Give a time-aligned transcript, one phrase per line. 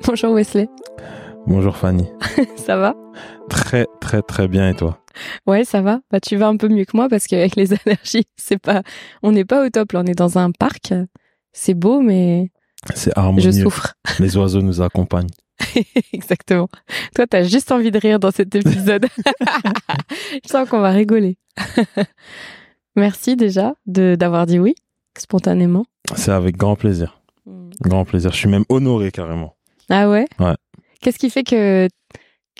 [0.06, 0.68] Bonjour Wesley.
[1.46, 2.06] Bonjour Fanny.
[2.56, 2.94] ça va?
[3.48, 4.98] Très très très bien et toi?
[5.46, 6.00] Ouais, ça va.
[6.10, 8.82] Bah tu vas un peu mieux que moi parce qu'avec les allergies, c'est pas
[9.22, 10.92] on n'est pas au top là, on est dans un parc.
[11.52, 12.50] C'est beau mais
[12.94, 13.50] c'est harmonieux.
[13.50, 13.94] Je souffre.
[14.20, 15.30] Les oiseaux nous accompagnent.
[16.12, 16.68] Exactement.
[17.14, 19.06] Toi, t'as juste envie de rire dans cet épisode.
[20.44, 21.38] Je sens qu'on va rigoler.
[22.96, 24.74] Merci déjà de d'avoir dit oui
[25.18, 25.86] spontanément.
[26.16, 27.20] C'est avec grand plaisir.
[27.46, 27.70] Hmm.
[27.80, 28.32] Grand plaisir.
[28.32, 29.53] Je suis même honoré carrément.
[29.90, 30.26] Ah ouais?
[30.38, 30.54] Ouais.
[31.00, 31.88] Qu'est-ce qui fait que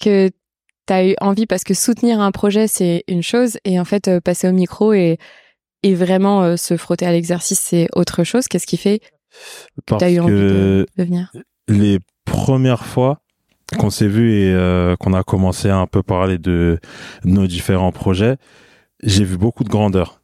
[0.01, 0.31] que
[0.87, 4.21] t'as eu envie parce que soutenir un projet c'est une chose et en fait euh,
[4.21, 5.19] passer au micro et
[5.83, 8.49] et vraiment euh, se frotter à l'exercice c'est autre chose?
[8.49, 9.01] Qu'est-ce qui fait
[9.87, 11.33] que t'as eu envie de, de venir?
[11.69, 13.21] Les premières fois
[13.79, 16.79] qu'on s'est vu et euh, qu'on a commencé à un peu parler de
[17.25, 18.37] nos différents projets,
[19.03, 20.21] j'ai vu beaucoup de grandeur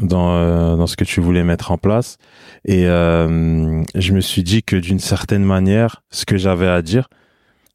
[0.00, 2.16] dans, euh, dans ce que tu voulais mettre en place.
[2.64, 7.08] Et euh, je me suis dit que d'une certaine manière, ce que j'avais à dire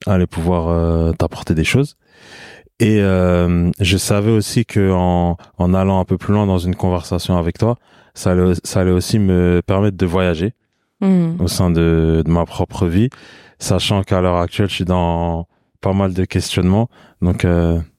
[0.05, 1.95] allait pouvoir euh, t'apporter des choses.
[2.80, 7.36] Et je savais aussi que en, en allant un peu plus loin dans une conversation
[7.36, 7.78] avec toi,
[8.14, 10.53] ça allait, ça allait aussi me permettre de voyager
[11.02, 11.41] mmh.
[11.41, 13.09] au sein de, de ma propre vie,
[13.58, 15.47] sachant qu'à l'heure actuelle, je suis dans
[15.81, 16.88] pas mal de questionnements.
[17.23, 17.47] Donc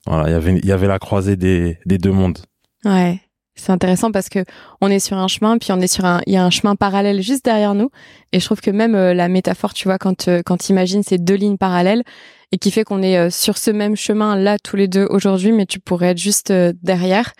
[0.06, 2.38] voilà, y il y avait la croisée des, des deux mondes.
[2.84, 3.20] Ouais.
[3.58, 4.44] C'est intéressant parce que
[4.80, 6.76] on est sur un chemin, puis on est sur un, il y a un chemin
[6.76, 7.90] parallèle juste derrière nous.
[8.32, 11.18] Et je trouve que même euh, la métaphore, tu vois, quand euh, quand imagines ces
[11.18, 12.04] deux lignes parallèles
[12.52, 15.52] et qui fait qu'on est euh, sur ce même chemin là tous les deux aujourd'hui,
[15.52, 17.32] mais tu pourrais être juste derrière.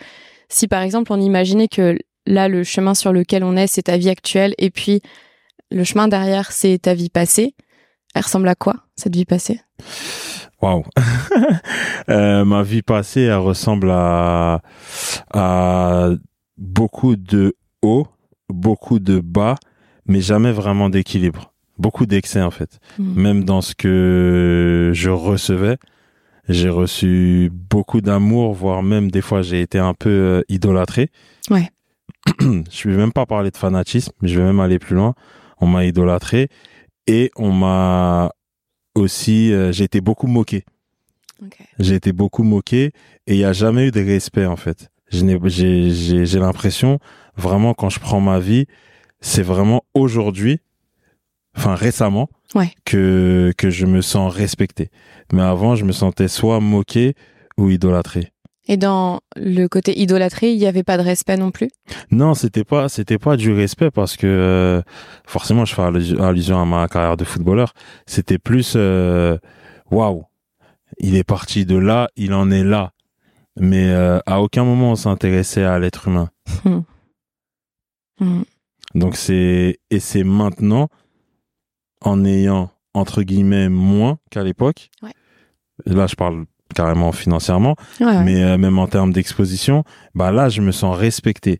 [0.49, 3.97] Si par exemple on imaginait que là le chemin sur lequel on est, c'est ta
[3.97, 5.01] vie actuelle, et puis
[5.71, 7.55] le chemin derrière, c'est ta vie passée.
[8.15, 9.61] Elle ressemble à quoi cette vie passée?
[10.61, 10.83] Waouh.
[12.09, 14.61] euh, ma vie passée, elle ressemble à,
[15.33, 16.09] à
[16.57, 18.07] beaucoup de hauts,
[18.49, 19.55] beaucoup de bas,
[20.05, 21.53] mais jamais vraiment d'équilibre.
[21.77, 22.79] Beaucoup d'excès, en fait.
[22.97, 23.21] Hmm.
[23.21, 25.77] Même dans ce que je recevais,
[26.49, 31.09] j'ai reçu beaucoup d'amour, voire même des fois j'ai été un peu euh, idolâtré.
[31.51, 31.69] Ouais.
[32.41, 35.13] je vais même pas parler de fanatisme, mais je vais même aller plus loin.
[35.61, 36.49] On m'a idolâtré
[37.05, 38.31] et on m'a
[38.99, 40.65] aussi, euh, j'ai été beaucoup moqué.
[41.79, 42.91] J'ai été beaucoup moqué
[43.27, 44.91] et il n'y a jamais eu de respect en fait.
[45.09, 46.99] J'ai l'impression,
[47.37, 48.65] vraiment, quand je prends ma vie,
[49.21, 50.59] c'est vraiment aujourd'hui,
[51.55, 52.29] enfin récemment,
[52.85, 54.89] que, que je me sens respecté.
[55.33, 57.15] Mais avant, je me sentais soit moqué
[57.57, 58.31] ou idolâtré.
[58.71, 61.69] Et dans le côté idolâtré, il n'y avait pas de respect non plus?
[62.11, 64.81] Non, c'était pas, c'était pas du respect parce que euh,
[65.25, 67.73] forcément, je fais allusion à ma carrière de footballeur.
[68.05, 69.39] C'était plus, euh,
[69.89, 70.23] waouh,
[70.99, 72.93] il est parti de là, il en est là.
[73.59, 76.29] Mais euh, à aucun moment on s'intéressait à l'être humain.
[76.63, 76.81] Hmm.
[78.19, 78.43] Hmm.
[78.93, 80.89] Donc c'est et c'est maintenant
[82.01, 84.91] en ayant entre guillemets moins qu'à l'époque.
[85.85, 89.83] Là, je parle carrément financièrement, mais euh, même en termes d'exposition,
[90.15, 91.59] bah là, je me sens respecté.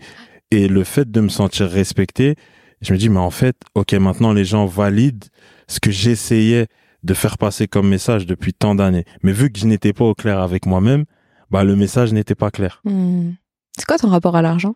[0.52, 2.36] Et le fait de me sentir respecté,
[2.82, 5.26] je me dis, mais en fait, ok, maintenant les gens valident
[5.68, 6.68] ce que j'essayais
[7.04, 9.06] de faire passer comme message depuis tant d'années.
[9.24, 11.06] Mais vu que je n'étais pas au clair avec moi-même,
[11.52, 12.82] bah le message n'était pas clair.
[12.84, 13.32] Hmm.
[13.78, 14.76] C'est quoi ton rapport à l'argent?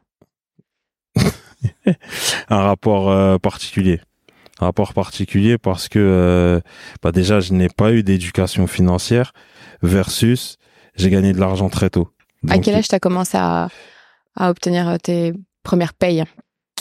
[2.50, 4.00] Un rapport euh, particulier.
[4.60, 6.62] Un rapport particulier parce que euh,
[7.02, 9.34] bah déjà je n'ai pas eu d'éducation financière
[9.84, 10.58] versus
[10.96, 12.10] j'ai gagné de l'argent très tôt.
[12.50, 13.70] à quel âge tu as commencé à,
[14.36, 16.24] à obtenir euh, tes premières payes?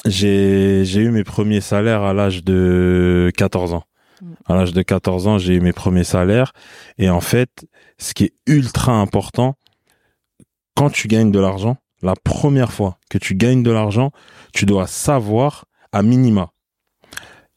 [0.07, 3.85] J'ai eu mes premiers salaires à l'âge de 14 ans.
[4.47, 6.53] À l'âge de 14 ans, j'ai eu mes premiers salaires.
[6.99, 7.67] Et en fait,
[7.99, 9.57] ce qui est ultra important,
[10.77, 14.11] quand tu gagnes de l'argent, la première fois que tu gagnes de l'argent,
[14.53, 16.53] tu dois savoir à minima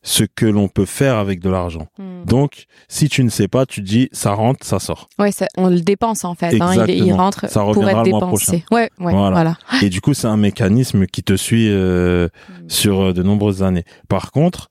[0.05, 1.87] ce que l'on peut faire avec de l'argent.
[1.97, 2.23] Hmm.
[2.25, 5.09] Donc, si tu ne sais pas, tu dis ça rentre, ça sort.
[5.17, 6.61] Ouais, on le dépense en fait.
[6.61, 8.63] Hein, il, rentre ça pour être dépensé.
[8.71, 9.57] Ouais, ouais, voilà.
[9.81, 12.69] Et du coup, c'est un mécanisme qui te suit euh, hmm.
[12.69, 13.83] sur euh, de nombreuses années.
[14.07, 14.69] Par contre,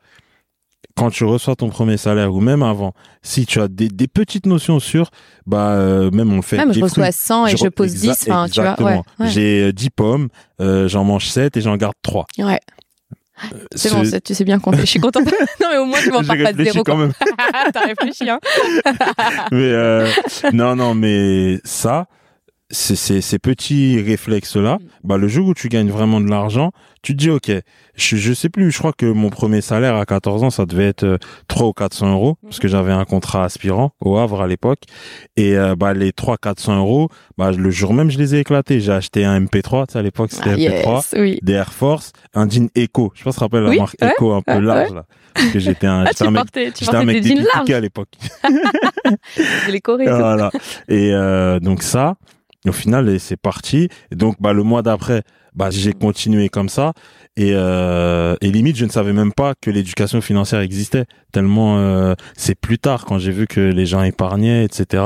[0.96, 4.46] quand tu reçois ton premier salaire ou même avant, si tu as des, des petites
[4.46, 5.10] notions sur,
[5.46, 6.58] bah euh, même on le fait.
[6.58, 8.80] Même je reçois 100 et je, pose 10, enfin tu vois.
[8.80, 10.28] Ouais, J'ai 10 pommes,
[10.60, 12.26] j'en mange 7 et j'en garde 3.
[12.38, 12.60] Ouais.
[13.74, 14.80] C'est bon, tu sais bien compter.
[14.80, 15.24] Je suis contente.
[15.60, 16.82] non, mais au moins, tu m'en parles pas de zéro.
[16.84, 17.12] quand même.
[17.72, 18.38] T'as réfléchi, hein.
[19.52, 20.08] mais euh,
[20.52, 22.06] non, non, mais ça,
[22.70, 24.86] c'est ces petits réflexes-là, mm.
[25.04, 26.70] bah, le jour où tu gagnes vraiment de l'argent,
[27.04, 27.52] tu te dis, ok,
[27.94, 30.88] je, je sais plus, je crois que mon premier salaire à 14 ans, ça devait
[30.88, 31.18] être
[31.48, 34.80] 3 ou 400 euros, parce que j'avais un contrat aspirant au Havre à l'époque.
[35.36, 38.80] Et euh, bah, les 3 400 euros, bah, le jour même, je les ai éclatés.
[38.80, 41.38] J'ai acheté un MP3, à l'époque, c'était Ah, MP3, oui.
[41.42, 43.12] des Air Force, un jean Echo.
[43.14, 44.94] Je sais pas si tu rappelles Oui, la marque ouais, Echo un peu ouais, large,
[44.94, 45.04] là.
[45.34, 47.74] Parce que j'étais un, Ah, j'étais tu un mec, portais, tu j'étais un mec des
[47.74, 48.08] à l'époque.
[49.68, 49.96] les tout.
[49.96, 50.50] voilà.
[50.88, 52.16] Et euh, donc ça,
[52.68, 53.88] au final, c'est parti.
[54.10, 55.22] Et donc, bah, le mois d'après,
[55.54, 56.92] bah, j'ai continué comme ça.
[57.36, 61.04] Et, euh, et limite, je ne savais même pas que l'éducation financière existait.
[61.32, 65.02] Tellement, euh, c'est plus tard quand j'ai vu que les gens épargnaient, etc.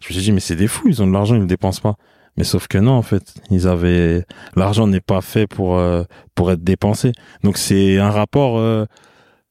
[0.00, 1.48] Je me suis dit, mais c'est des fous, ils ont de l'argent, ils ne le
[1.48, 1.96] dépensent pas.
[2.38, 4.24] Mais sauf que non, en fait, ils avaient
[4.54, 6.04] l'argent n'est pas fait pour euh,
[6.36, 7.10] pour être dépensé.
[7.42, 8.84] Donc c'est un rapport euh,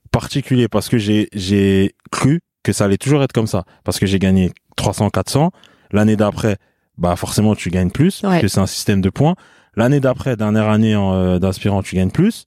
[0.10, 4.06] particulier parce que j'ai j'ai cru que ça allait toujours être comme ça parce que
[4.06, 5.52] j'ai gagné 300 400
[5.92, 6.56] l'année d'après
[6.98, 8.30] bah forcément tu gagnes plus Ouais.
[8.30, 9.36] parce que c'est un système de points
[9.76, 12.46] l'année d'après dernière année euh, d'aspirant tu gagnes plus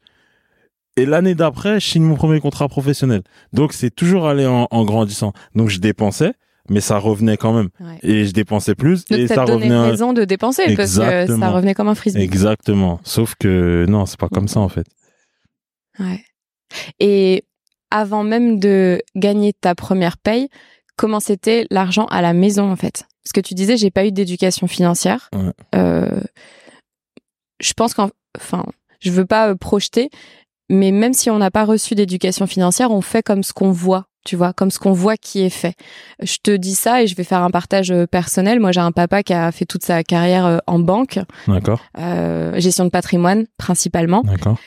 [0.97, 4.85] et l'année d'après je signe mon premier contrat professionnel donc c'est toujours allé en, en
[4.85, 6.33] grandissant donc je dépensais
[6.69, 7.99] mais ça revenait quand même Ouais.
[8.03, 11.39] et je dépensais plus Donc, et ça revenait un- raison de dépenser parce que Exactement.
[11.47, 12.21] ça revenait comme un frisbee.
[12.23, 14.87] exactement sauf que non c'est pas comme ça en fait
[15.99, 16.25] Ouais.
[17.01, 17.45] Et
[17.91, 20.49] avant même de gagner ta première paye,
[20.97, 24.13] comment c'était l'argent à la maison en fait Parce que tu disais j'ai pas eu
[24.13, 25.29] d'éducation financière.
[25.35, 25.53] Ouais.
[25.75, 26.21] Euh,
[27.61, 28.65] je pense qu'en, enfin,
[29.01, 30.11] je veux pas euh, projeter,
[30.69, 34.07] mais même si on n'a pas reçu d'éducation financière, on fait comme ce qu'on voit.
[34.27, 35.75] Tu vois, comme ce qu'on voit qui est fait.
[36.23, 38.61] Je te dis ça et je vais faire un partage euh, personnel.
[38.61, 42.85] Moi, j'ai un papa qui a fait toute sa carrière en banque, d'accord euh, gestion
[42.85, 44.21] de patrimoine principalement.
[44.23, 44.59] d'accord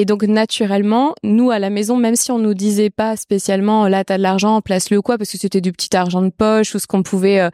[0.00, 4.04] Et donc naturellement, nous à la maison, même si on nous disait pas spécialement là
[4.04, 6.86] t'as de l'argent, place-le quoi, parce que c'était du petit argent de poche ou ce
[6.86, 7.50] qu'on pouvait euh,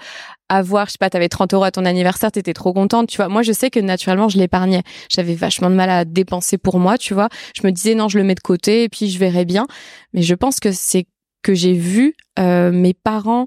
[0.51, 3.29] avoir, je sais pas, t'avais 30 euros à ton anniversaire, t'étais trop contente, tu vois.
[3.29, 4.83] Moi je sais que naturellement je l'épargnais.
[5.09, 7.31] J'avais vachement de mal à dépenser pour moi, tu vois.
[7.57, 9.67] Je me disais non, je le mets de côté et puis je verrai bien.
[10.13, 11.07] Mais je pense que c'est
[11.43, 13.47] que j'ai vu euh, mes parents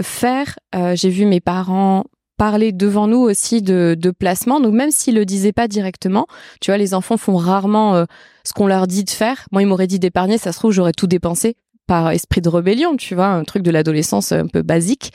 [0.00, 2.04] faire, euh, j'ai vu mes parents
[2.42, 4.58] parler devant nous aussi de, placement.
[4.58, 6.26] Donc même s'ils le disaient pas directement,
[6.60, 8.04] tu vois, les enfants font rarement euh,
[8.42, 9.46] ce qu'on leur dit de faire.
[9.52, 11.54] Moi, ils m'auraient dit d'épargner, ça se trouve, j'aurais tout dépensé
[11.86, 15.12] par esprit de rébellion, tu vois, un truc de l'adolescence un peu basique.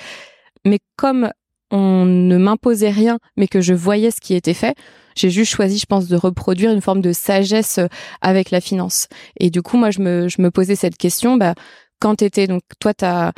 [0.64, 1.30] Mais comme
[1.70, 4.78] on ne m'imposait rien, mais que je voyais ce qui était fait,
[5.18, 7.88] j'ai juste choisi, je pense, de reproduire une forme de sagesse euh,
[8.22, 9.10] avec la finance.
[9.38, 11.56] Et du coup, moi, je me, je me posais cette question, bah,
[12.00, 13.34] quand t'étais, donc, toi, t'as,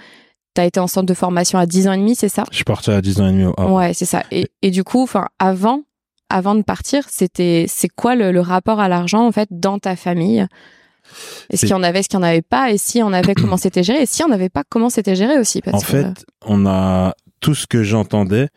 [0.53, 2.43] t'as été en centre de formation à 10 ans et demi, c'est ça?
[2.51, 3.71] je suis parti à 10 ans et demi Havre.
[3.73, 4.23] Ouais, c'est ça.
[4.31, 5.83] Et, et du coup, enfin, avant,
[6.29, 9.95] avant de partir, c'était, c'est quoi le, le rapport à l'argent en fait dans ta
[9.95, 10.45] famille?
[11.49, 12.71] Est-ce qu'il y en avait, est-ce qu'il y en avait pas?
[12.71, 14.03] Et si on avait, comment c'était géré?
[14.03, 15.61] Et si on n'avait pas, comment c'était géré aussi?
[15.61, 18.49] Parce En que- fait, on a tout ce que j'entendais,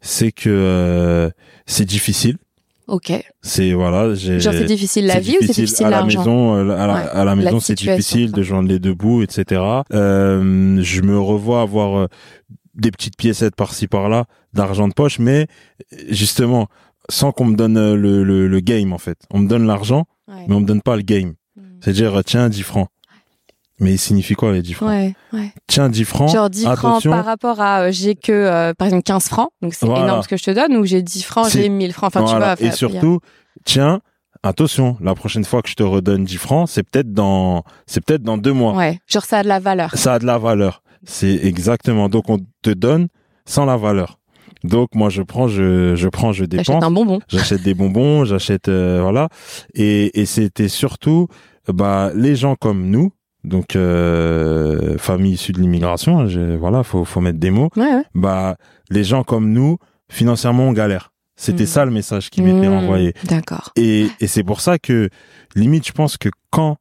[0.00, 1.28] c'est que euh,
[1.66, 2.38] c'est difficile.
[2.88, 3.12] Ok.
[3.42, 4.40] C'est voilà, j'ai.
[4.40, 7.08] Genre c'est difficile la vie ou c'est difficile à la maison euh, à la, Ouais,
[7.12, 9.62] à la maison la c'est difficile de joindre les deux bouts etc
[9.92, 12.06] euh, je me revois avoir euh,
[12.74, 14.24] des petites piécettes par-ci par-là
[14.54, 15.46] d'argent de poche mais
[16.08, 16.68] justement
[17.10, 20.04] sans qu'on me donne euh, le, le, le game en fait on me donne l'argent
[20.28, 20.44] Ouais.
[20.46, 21.60] mais on me donne pas le game Mm.
[21.80, 22.88] c'est-à-dire tiens 10 francs
[23.80, 25.52] mais il signifie quoi les 10 francs Ouais, ouais.
[25.66, 28.86] tiens 10 francs Genre 10 francs attention par rapport à euh, j'ai que euh, par
[28.86, 30.04] exemple 15 francs, donc c'est Voilà.
[30.04, 32.08] énorme ce que je te donne, ou j'ai 10 francs, j'ai 1000 francs.
[32.14, 32.56] Enfin, Voilà.
[32.56, 32.72] tu vois.
[32.72, 33.20] et surtout
[33.64, 34.00] tiens
[34.42, 38.22] attention la prochaine fois que je te redonne 10 francs c'est peut-être dans c'est peut-être
[38.22, 39.90] dans deux mois Ouais, genre ça a de la valeur.
[39.94, 40.82] ça a de la valeur.
[41.04, 42.08] C'est exactement.
[42.08, 43.08] Donc on te donne
[43.46, 44.18] sans la valeur.
[44.64, 46.82] Donc moi je prends, je, je prends, je dépense.
[46.82, 47.20] un bonbon.
[47.28, 49.28] J'achète des bonbons, j'achète euh, voilà.
[49.74, 51.28] Et, et c'était surtout
[51.72, 53.12] bah les gens comme nous,
[53.48, 56.20] donc euh, famille issue de l'immigration.
[56.20, 57.70] hein, Voilà, faut faut mettre des mots.
[57.76, 58.04] Ouais, ouais.
[58.14, 58.56] Bah
[58.90, 59.78] les gens comme nous
[60.10, 61.12] financièrement on galère.
[61.36, 61.68] C'était Mhm.
[61.68, 63.14] ça le message qui m'était Mmh, envoyé.
[63.24, 63.70] D'accord.
[63.76, 65.08] Et, et c'est pour ça que,
[65.54, 66.78] limite, je pense que quand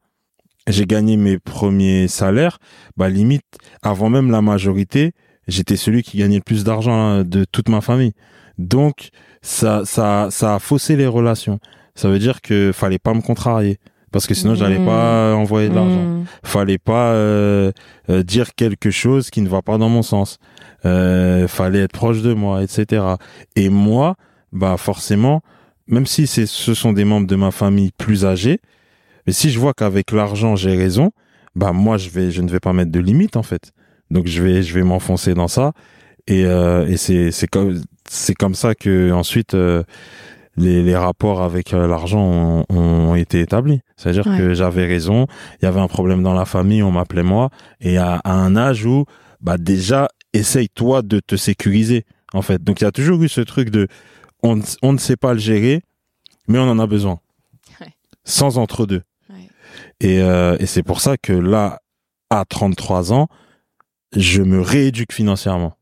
[0.65, 2.57] j'ai gagné mes premiers salaires,
[2.97, 3.43] bah, limite,
[3.83, 5.11] avant même la majorité,
[5.47, 8.13] j'étais celui qui gagnait le plus d'argent hein, de toute ma famille.
[8.57, 9.09] Donc,
[9.43, 11.59] ça, ça, ça a faussé les relations.
[11.93, 13.77] Ça veut dire que fallait pas me contrarier.
[14.11, 16.47] Parce que sinon, j'allais pas envoyer de l'argent Mmh.
[16.47, 17.71] fallait pas euh,
[18.09, 20.39] euh, dire quelque chose qui ne va pas dans mon sens.
[20.85, 23.03] Euh, fallait être proche de moi, etc.
[23.55, 24.15] Et moi,
[24.51, 25.41] bah forcément,
[25.87, 28.59] même si c'est ce sont des membres de ma famille plus âgés,
[29.25, 31.11] mais si je vois qu'avec l'argent j'ai raison,
[31.55, 33.71] bah moi je vais je ne vais pas mettre de limite en fait.
[34.11, 35.73] Donc je vais je vais m'enfoncer dans ça
[36.27, 39.83] et euh, et c'est c'est comme c'est comme ça que ensuite euh,
[40.57, 43.81] les, les rapports avec euh, l'argent ont, ont été établis.
[43.95, 44.37] C'est-à-dire Ouais.
[44.37, 45.27] que j'avais raison,
[45.61, 47.49] il y avait un problème dans la famille, on m'appelait moi,
[47.79, 49.05] et à, à un âge où,
[49.41, 52.63] bah déjà, essaye toi de te sécuriser, en fait.
[52.63, 53.87] Donc il y a toujours eu ce truc de,
[54.43, 55.81] on, ne- on ne sait pas le gérer,
[56.47, 57.19] mais on en a besoin.
[57.79, 57.93] Ouais.
[58.25, 59.03] sans entre-deux.
[59.29, 59.47] Ouais.
[60.01, 61.79] Et, euh, et c'est pour ça que là,
[62.29, 63.27] à 33 ans,
[64.15, 65.76] je me rééduque financièrement.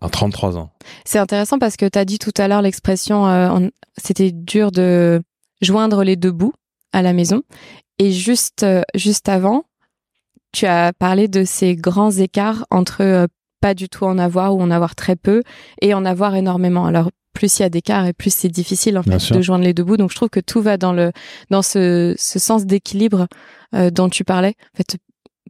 [0.00, 0.70] À 33 ans.
[1.04, 5.22] C'est intéressant parce que tu as dit tout à l'heure l'expression euh, c'était dur de
[5.62, 6.52] joindre les deux bouts
[6.92, 7.42] à la maison.
[7.98, 9.64] Et juste, euh, juste avant,
[10.52, 13.26] tu as parlé de ces grands écarts entre euh,
[13.60, 15.42] pas du tout en avoir ou en avoir très peu
[15.80, 16.86] et en avoir énormément.
[16.86, 19.36] Alors, plus il y a d'écart et plus c'est difficile en Bien fait sûr.
[19.36, 19.96] de joindre les deux bouts.
[19.96, 21.12] Donc, je trouve que tout va dans le
[21.50, 23.26] dans ce, ce sens d'équilibre
[23.74, 24.54] euh, dont tu parlais.
[24.74, 24.96] En fait,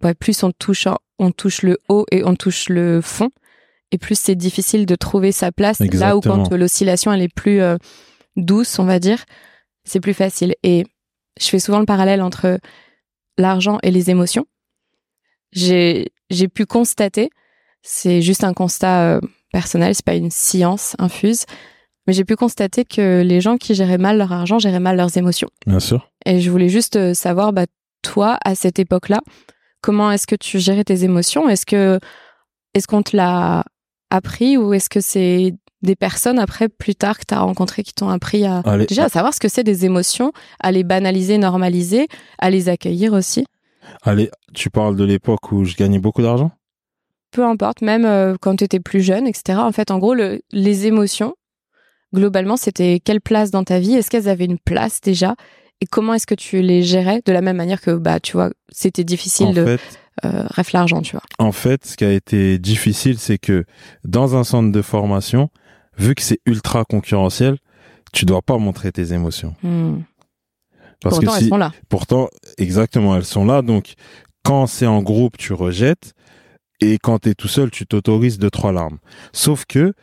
[0.03, 0.87] ouais, plus on touche
[1.19, 3.31] on touche le haut et on touche le fond,
[3.93, 5.81] et plus c'est difficile de trouver sa place.
[5.81, 7.77] Là où quand l'oscillation elle est plus euh,
[8.37, 9.25] douce, on va dire,
[9.85, 10.55] c'est plus facile.
[10.63, 10.85] Et
[11.41, 12.59] je fais souvent le parallèle entre
[13.39, 14.47] l'argent et les émotions.
[15.53, 17.31] J'ai j'ai pu constater,
[17.83, 19.21] c'est juste un constat euh,
[19.53, 21.47] personnel, c'est pas une science infuse,
[22.07, 25.17] mais j'ai pu constater que les gens qui géraient mal leur argent géraient mal leurs
[25.17, 25.49] émotions.
[25.67, 26.11] Bien sûr.
[26.25, 27.67] Et je voulais juste euh, savoir, bah,
[28.03, 29.21] toi, à cette époque-là,
[29.81, 31.49] comment est-ce que tu gérais tes émotions?
[31.49, 31.99] Est-ce que
[32.75, 33.65] est-ce qu'on te l'a
[34.11, 37.93] appris ou est-ce que c'est des personnes après, plus tard, que tu as rencontrées qui
[37.93, 38.87] t'ont appris à Allez.
[38.87, 42.09] déjà à savoir ce que c'est des émotions, à les banaliser, normaliser,
[42.39, 43.45] à les accueillir aussi?
[44.03, 46.51] Allez, tu parles de l'époque où je gagnais beaucoup d'argent?
[47.31, 49.59] Peu importe, même euh, quand tu étais plus jeune, etc.
[49.61, 51.35] En fait, en gros, le- les émotions,
[52.15, 53.95] globalement, c'était quelle place dans ta vie?
[53.95, 55.35] Est-ce qu'elles avaient une place déjà?
[55.81, 57.21] Et comment est-ce que tu les gérais?
[57.27, 59.81] De la même manière que, bah, tu vois, c'était difficile En de fait,
[60.25, 61.23] euh, ref l'argent, tu vois.
[61.39, 63.65] en fait, ce qui a été difficile, c'est que
[64.05, 65.51] dans un centre de formation,
[65.99, 67.59] vu que c'est ultra concurrentiel,
[68.13, 69.55] tu dois pas montrer tes émotions.
[69.63, 69.99] Hmm.
[71.03, 71.73] Parce Pourtant, que elles si, sont là.
[71.89, 73.61] pourtant, exactement, elles sont là.
[73.63, 73.95] Donc,
[74.43, 76.15] quand c'est en groupe, tu rejettes.
[76.81, 78.99] Et quand tu es tout seul, tu t'autorises deux, trois larmes.
[79.33, 79.95] Sauf que,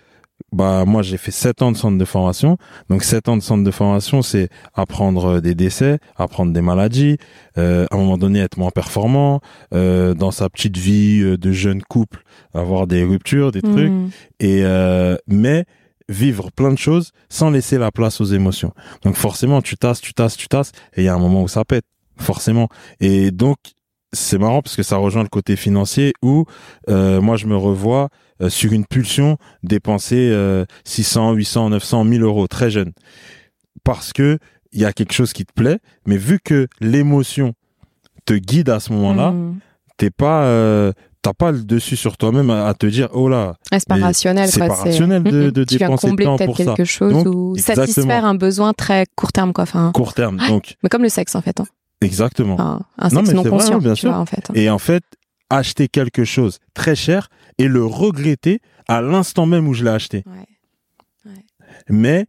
[0.54, 2.58] bah, moi, j'ai fait sept ans de centre de formation.
[2.90, 7.18] Donc, sept ans de centre de formation, c'est apprendre des décès, apprendre des maladies,
[7.58, 9.42] euh, à un moment donné, être moins performant,
[9.74, 13.92] euh, dans sa petite vie euh, de jeune couple, avoir des ruptures, des trucs.
[13.92, 14.10] Hmm.
[14.40, 15.66] Et, euh, mais,
[16.10, 18.74] vivre plein de choses sans laisser la place aux émotions.
[19.04, 21.48] Donc forcément, tu tasses, tu tasses, tu tasses, et il y a un moment où
[21.48, 21.86] ça pète,
[22.18, 22.68] forcément.
[23.00, 23.58] Et donc,
[24.14, 26.46] c'est marrant parce que ça rejoint le côté financier où
[26.90, 28.10] euh, moi, je me revois
[28.42, 32.92] euh, sur une pulsion dépenser euh, 600, 800, 900, 1000 euros très jeune.
[33.84, 34.40] Parce que
[34.72, 37.54] il y a quelque chose qui te plaît, mais vu que l'émotion
[38.26, 39.58] te guide à ce moment-là, Hmm.
[39.98, 40.44] t'es pas...
[40.46, 40.92] Euh,
[41.26, 43.96] T'as pas le dessus sur toi-même à, à te dire oh là Ah, c'est pas
[43.96, 46.74] rationnel, c'est pas rationnel de- de tu viens dépenser combler tant peut-être ça.
[46.76, 47.86] quelque chose Donc, ou exactement.
[47.88, 49.62] satisfaire un besoin très court terme, quoi.
[49.62, 51.62] Enfin, court terme donc mais comme le sexe, en fait.
[51.62, 51.66] hein.
[52.04, 54.10] Exactement Enfin, un Non, sexe mais non, c'est vrai, conscient, bien tu sûr.
[54.12, 54.52] vois, en fait.
[54.56, 55.04] Et en fait,
[55.50, 60.24] acheter quelque chose très cher et le regretter à l'instant même où je l'ai acheté.
[60.26, 61.34] Ouais.
[61.90, 62.26] Mais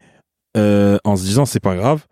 [0.56, 2.04] euh, en se disant, c'est pas grave,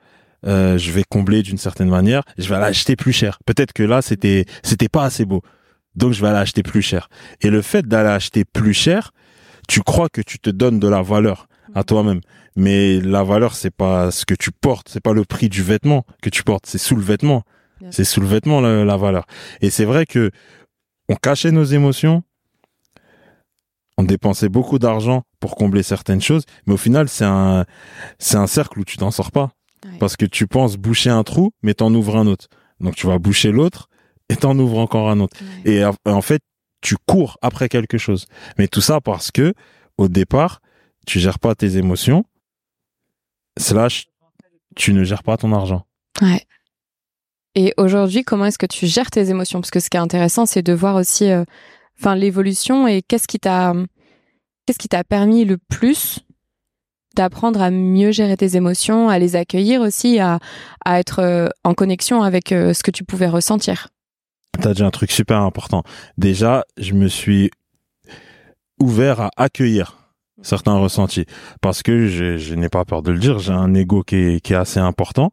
[0.47, 3.39] euh, je vais combler d'une certaine manière, je vais l'acheter plus cher.
[3.47, 5.43] Peut-être que là, c'était c'était pas assez beau.
[5.95, 7.09] Donc, je vais l'acheter plus cher.
[7.43, 9.13] Et le fait d'aller acheter plus cher,
[9.69, 12.21] tu crois que tu te donnes de la valeur à toi-même.
[12.57, 16.05] Mais la valeur, c'est pas ce que tu portes, c'est pas le prix du vêtement
[16.23, 17.43] que tu portes, c'est sous le vêtement.
[17.91, 19.25] C'est sous le vêtement la, la valeur.
[19.61, 20.31] Et c'est vrai que
[21.09, 22.23] on cachait nos émotions,
[23.99, 27.65] on dépensait beaucoup d'argent pour combler certaines choses, mais au final, c'est un,
[28.19, 29.51] c'est un cercle où tu t'en sors pas.
[29.85, 29.99] Ouais.
[29.99, 32.47] Parce que tu penses boucher un trou, mais t'en ouvres un autre.
[32.81, 33.89] Donc tu vas boucher l'autre
[34.29, 35.37] et t'en ouvres encore un autre.
[35.65, 35.73] Ouais.
[35.73, 36.41] Et en- en fait,
[36.83, 38.27] tu cours après quelque chose.
[38.59, 39.55] Mais tout ça parce que,
[39.99, 40.61] au départ,
[41.07, 42.25] tu gères pas tes émotions,
[43.59, 44.07] slash,
[44.77, 45.85] tu ne gères pas ton argent.
[46.21, 46.47] Ouais.
[47.55, 49.61] Et aujourd'hui, comment est-ce que tu gères tes émotions?
[49.61, 51.45] Parce que ce qui est intéressant, c'est de voir aussi, euh,
[52.17, 53.75] l'évolution et qu'est-ce qui t'a,
[54.67, 56.21] qu'est-ce qui t'a permis le plus
[57.15, 60.39] d'apprendre à mieux gérer tes émotions, à les accueillir aussi, à,
[60.85, 63.89] à être euh, en connexion avec euh, ce que tu pouvais ressentir?
[64.61, 65.83] T'as dit un truc super important.
[66.19, 67.51] Déjà, je me suis
[68.81, 70.02] ouvert à accueillir
[70.43, 71.27] certains ressentis
[71.61, 74.41] parce que je, je n'ai pas peur de le dire, j'ai un ego qui est,
[74.41, 75.31] qui est assez important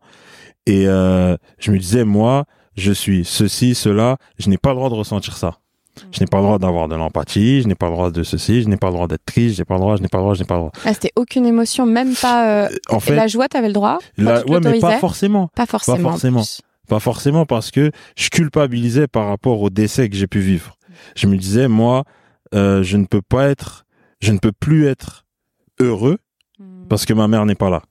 [0.66, 4.90] et euh, je me disais moi, je suis ceci, cela, je n'ai pas le droit
[4.90, 5.58] de ressentir ça.
[6.12, 8.62] Je n'ai pas le droit d'avoir de l'empathie, je n'ai pas le droit de ceci,
[8.62, 10.18] je n'ai pas le droit d'être triste, je n'ai pas le droit, je n'ai pas
[10.20, 10.72] le droit, je n'ai pas le droit.
[10.86, 12.68] Ah, c'était aucune émotion, même pas.
[12.68, 14.00] euh, En fait, la joie, t'avais le droit?
[14.18, 15.50] La- ouais, mais pas forcément.
[15.56, 15.98] Pas forcément.
[16.08, 16.44] en forcément.
[16.88, 20.78] Pas forcément parce que je culpabilisais par rapport au décès que j'ai pu vivre.
[21.18, 22.06] Je me disais, moi,
[22.56, 23.86] euh, je ne peux pas être,
[24.20, 25.26] je ne peux plus être
[25.80, 26.18] heureux
[26.62, 26.88] Hmm.
[26.90, 27.82] parce que ma mère n'est pas là.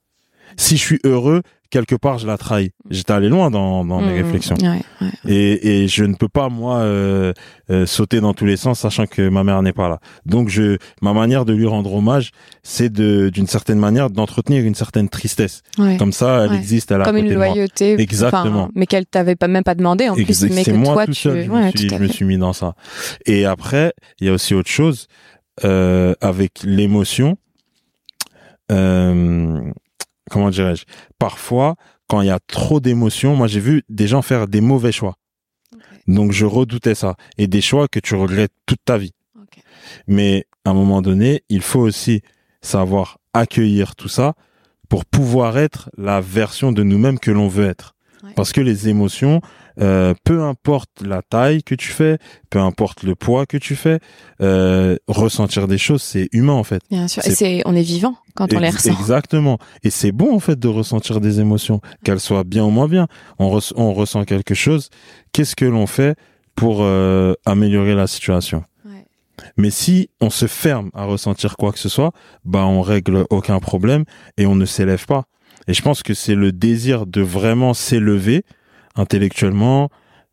[0.55, 2.69] Si je suis heureux, quelque part, je la trahis.
[2.91, 4.55] J'étais allé loin dans, dans mes Mmh, réflexions.
[4.61, 5.07] ouais, ouais.
[5.27, 7.33] Et, et je ne peux pas moi euh,
[7.71, 9.99] euh, sauter dans tous les sens sachant que ma mère n'est pas là.
[10.27, 12.29] Donc je ma manière de lui rendre hommage,
[12.61, 15.63] c'est de d'une certaine manière d'entretenir une certaine tristesse.
[15.79, 15.97] Ouais.
[15.97, 17.47] Comme ça, elle existe, elle à Comme une moi.
[17.47, 17.99] loyauté.
[17.99, 18.69] Exactement.
[18.75, 20.53] mais qu'elle t'avait pas même pas demandé en plus, Exact.
[20.53, 21.21] mais C'est que moi toi tout tu.
[21.21, 22.75] seul, je, ouais, me, suis, je me suis mis dans ça.
[23.25, 25.07] Et après, il y a aussi autre chose
[25.63, 27.37] euh, avec l'émotion.
[28.71, 29.71] Euh,
[30.29, 30.85] comment dirais-je
[31.17, 31.75] Parfois,
[32.07, 35.15] quand il y a trop d'émotions, moi j'ai vu des gens faire des mauvais choix.
[36.07, 37.15] Donc je redoutais ça.
[37.37, 39.13] Et des choix que tu regrettes toute ta vie.
[40.07, 42.21] Mais à un moment donné, il faut aussi
[42.61, 44.33] savoir accueillir tout ça
[44.89, 47.95] pour pouvoir être la version de nous-mêmes que l'on veut être.
[48.23, 48.31] Ouais.
[48.35, 49.39] Parce que les émotions,
[49.79, 52.17] euh, peu importe la taille que tu fais,
[52.49, 53.99] peu importe le poids que tu fais,
[54.41, 56.81] euh, ressentir des choses, c'est humain en fait.
[56.91, 57.25] Bien sûr.
[57.25, 58.91] Et C'est- on est vivant quand on les ressent.
[58.91, 59.57] Exactement.
[59.83, 63.07] Et c'est bon en fait de ressentir des émotions, qu'elles soient bien ou moins bien.
[63.39, 64.89] On, on ressent quelque chose.
[65.31, 66.17] Qu'est-ce que l'on fait
[66.55, 68.65] pour euh, améliorer la situation?
[68.85, 69.05] Ouais.
[69.55, 72.11] Mais si on se ferme à ressentir quoi que ce soit,
[72.43, 74.03] bah on règle aucun problème
[74.37, 75.23] et on ne s'élève pas.
[75.67, 78.43] Et je pense que c'est le désir de vraiment s'élever
[78.95, 79.89] intellectuellement,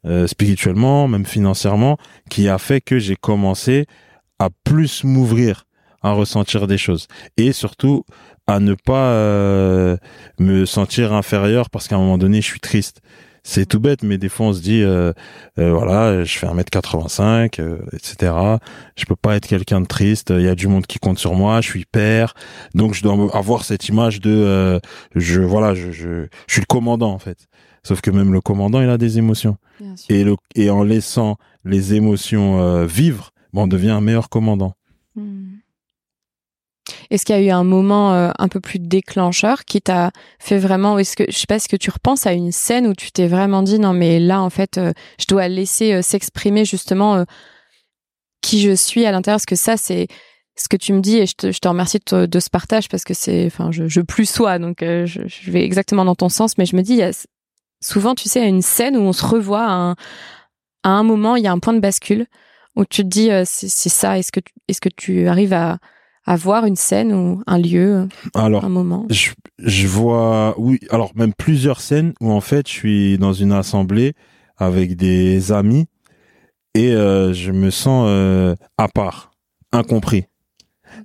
[0.06, 1.98] euh, spirituellement, même financièrement,
[2.30, 3.86] qui a fait que j'ai commencé
[4.38, 5.64] à plus m'ouvrir
[6.02, 8.04] à ressentir des choses et surtout
[8.46, 9.96] à ne pas euh,
[10.38, 13.00] me sentir inférieur parce qu'à un moment donné je suis triste.
[13.48, 15.12] C'est tout bête, mais des fois on se dit, euh,
[15.60, 18.32] euh, voilà, je fais 1m85, euh, etc.
[18.96, 20.30] Je peux pas être quelqu'un de triste.
[20.36, 21.60] Il y a du monde qui compte sur moi.
[21.60, 22.34] Je suis père,
[22.74, 24.80] donc je dois avoir cette image de, euh,
[25.14, 27.46] je, voilà, je, je, je suis le commandant en fait.
[27.84, 29.58] Sauf que même le commandant, il a des émotions.
[29.78, 30.12] Bien sûr.
[30.12, 34.74] Et, le, et en laissant les émotions euh, vivre, ben, on devient un meilleur commandant.
[37.10, 40.58] Est-ce qu'il y a eu un moment euh, un peu plus déclencheur qui t'a fait
[40.58, 43.10] vraiment est-ce que je sais pas est-ce que tu repenses à une scène où tu
[43.10, 47.24] t'es vraiment dit non mais là en fait euh, je dois laisser euh, s'exprimer justement
[48.40, 49.36] qui je suis à l'intérieur?
[49.36, 50.06] Parce que ça c'est
[50.56, 53.46] ce que tu me dis et je te, remercie de, ce partage parce que c'est
[53.46, 56.82] enfin je, je plus sois donc je, vais exactement dans ton sens mais je me
[56.82, 57.26] dis il y a
[57.82, 59.94] souvent tu sais une scène où on se revoit à
[60.84, 62.26] un, moment il y a un point de bascule
[62.74, 65.78] où tu te dis c'est ça est-ce que est-ce que tu arrives à
[66.26, 69.06] à voir une scène ou un lieu, Alors, un moment.
[69.10, 73.52] je, je vois, oui, alors même plusieurs scènes où en fait je suis dans une
[73.52, 74.14] assemblée
[74.56, 75.86] avec des amis
[76.74, 79.30] et euh, je me sens euh, à part,
[79.72, 80.24] incompris.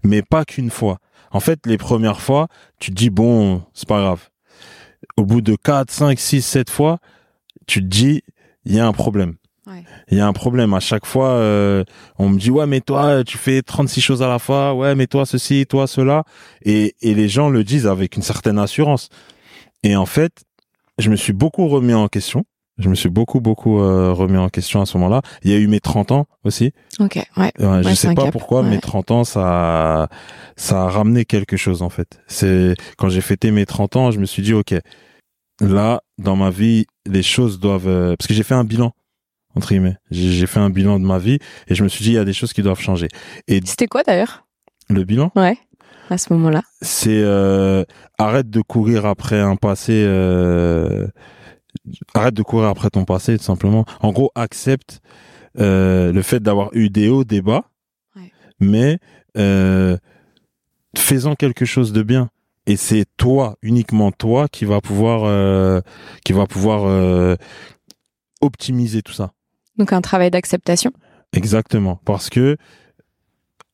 [0.03, 0.97] Mais pas qu'une fois.
[1.31, 2.47] En fait, les premières fois,
[2.79, 4.29] tu te dis, bon, c'est pas grave.
[5.17, 6.99] Au bout de 4, 5, 6, 7 fois,
[7.67, 8.21] tu te dis,
[8.65, 9.35] il y a un problème.
[9.67, 9.83] Ouais.
[10.09, 10.73] Il y a un problème.
[10.73, 11.83] À chaque fois, euh,
[12.17, 14.73] on me dit, ouais, mais toi, tu fais 36 choses à la fois.
[14.73, 16.23] Ouais, mais toi, ceci, toi, cela.
[16.63, 19.09] Et, et les gens le disent avec une certaine assurance.
[19.83, 20.43] Et en fait,
[20.97, 22.43] je me suis beaucoup remis en question.
[22.77, 25.21] Je me suis beaucoup, beaucoup euh, remis en question à ce moment-là.
[25.43, 26.71] Il y a eu mes 30 ans aussi.
[26.99, 27.25] Ok, ouais.
[27.37, 28.69] Ouais, je Ouais, sais pas cap, pourquoi, ouais.
[28.69, 30.09] mes 30 ans, ça, a-
[30.55, 32.19] ça a ramené quelque chose, en fait.
[32.27, 34.73] C'est, quand j'ai fêté mes 30 ans, je me suis dit, OK,
[35.59, 38.93] là, dans ma vie, les choses doivent, euh, parce que j'ai fait un bilan,
[39.55, 39.97] entre guillemets.
[40.11, 42.25] J'ai fait un bilan de ma vie et je me suis dit, il y a
[42.25, 43.07] des choses qui doivent changer.
[43.47, 44.45] Et C'était quoi d'ailleurs?
[44.89, 45.57] le bilan, Ouais,
[46.09, 46.63] à ce moment-là.
[46.81, 47.83] c'est, euh,
[48.17, 51.07] arrête de courir après un passé, euh,
[52.13, 53.85] arrête de courir après ton passé, tout simplement.
[54.01, 54.99] En gros, accepte,
[55.59, 57.63] euh, le fait d'avoir eu des hauts, des bas,
[58.17, 58.31] Ouais.
[58.59, 58.99] mais
[60.97, 62.29] faisant quelque chose de bien.
[62.67, 65.81] Et c'est toi, uniquement toi, qui va pouvoir, euh,
[66.25, 67.35] qui va pouvoir euh,
[68.41, 69.31] optimiser tout ça.
[69.77, 70.91] Donc un travail d'acceptation.
[71.33, 72.57] Exactement, parce que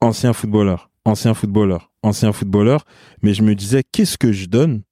[0.01, 2.85] ancien footballeur, ancien footballeur, ancien footballeur,
[3.23, 4.83] mais je me disais qu'est-ce que je donne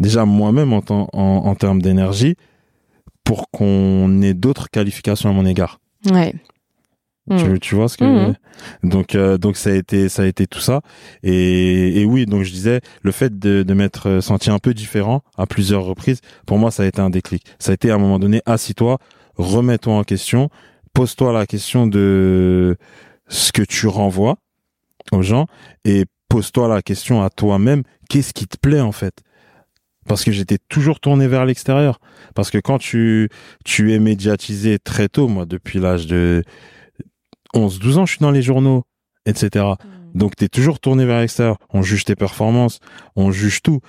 [0.00, 2.36] déjà moi-même en, en, en termes d'énergie
[3.24, 5.78] pour qu'on ait d'autres qualifications à mon égard?
[6.10, 6.34] Ouais.
[7.36, 8.34] Tu, tu vois ce que Mhm.
[8.84, 10.80] donc euh, donc ça a été ça a été tout ça
[11.22, 15.20] et, et oui donc je disais le fait de, de m'être senti un peu différent
[15.36, 17.98] à plusieurs reprises pour moi ça a été un déclic ça a été à un
[17.98, 18.96] moment donné assis-toi
[19.38, 20.50] remets-toi en question
[20.92, 22.76] pose-toi la question de
[23.28, 24.36] ce que tu renvoies
[25.12, 25.46] aux gens
[25.84, 29.22] et pose-toi la question à toi-même qu'est-ce qui te plaît en fait?
[30.06, 32.00] Parce que j'étais toujours tourné vers l'extérieur.
[32.34, 33.28] Parce que quand tu
[33.64, 36.42] tu es médiatisé très tôt moi depuis l'âge de
[37.54, 38.84] 11 12 ans je suis dans les journaux
[39.26, 39.66] etc
[40.14, 41.58] donc tu es toujours tourné vers l'extérieur.
[41.72, 42.80] On juge tes performances
[43.14, 43.80] on juge tout.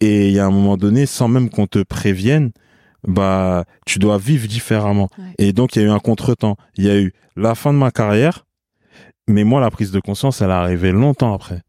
[0.00, 2.52] Et il y a un moment donné sans même qu'on te prévienne
[3.06, 5.34] bah tu dois vivre différemment Ouais.
[5.38, 7.78] et donc il y a eu un contretemps il y a eu la fin de
[7.78, 8.46] ma carrière
[9.28, 11.62] mais moi la prise de conscience elle est arrivée longtemps après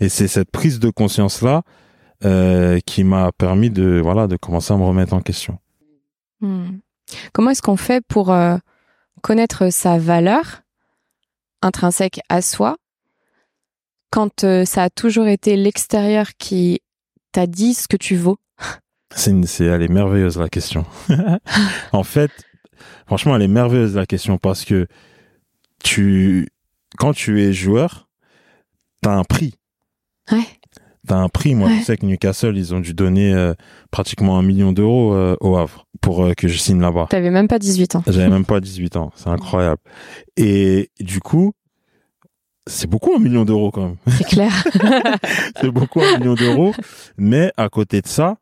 [0.00, 1.62] et c'est cette prise de conscience là
[2.24, 5.58] euh, qui m'a permis de voilà de commencer à me remettre en question.
[6.40, 6.78] Hmm.
[7.32, 8.56] Comment est-ce qu'on fait pour euh,
[9.22, 10.60] connaître sa valeur
[11.62, 12.76] intrinsèque à soi
[14.10, 16.80] quand euh, ça a toujours été l'extérieur qui
[17.32, 18.38] t'a dit ce que tu vaux?
[19.14, 20.84] C'est une- c'est elle est merveilleuse la question.
[21.92, 22.30] en fait,
[23.06, 24.86] franchement, elle est merveilleuse la question parce que
[25.82, 26.48] tu
[26.98, 28.08] quand tu es joueur,
[29.02, 29.54] t'as un prix.
[30.32, 30.44] Ouais.
[31.06, 31.54] T'as un prix.
[31.54, 31.78] Moi, Ouais.
[31.80, 33.54] je sais que Newcastle, ils ont dû donner euh,
[33.90, 37.06] pratiquement un million d'euros euh, au Havre pour euh, que je signe là-bas.
[37.10, 38.02] T'avais même pas 18 ans.
[38.06, 39.10] J'avais même pas 18 ans.
[39.16, 39.80] C'est incroyable.
[40.36, 41.52] Et du coup,
[42.66, 43.96] c'est beaucoup un million d'euros quand même.
[44.18, 44.52] C'est clair.
[45.60, 46.74] c'est beaucoup un million d'euros.
[47.16, 48.36] Mais à côté de ça,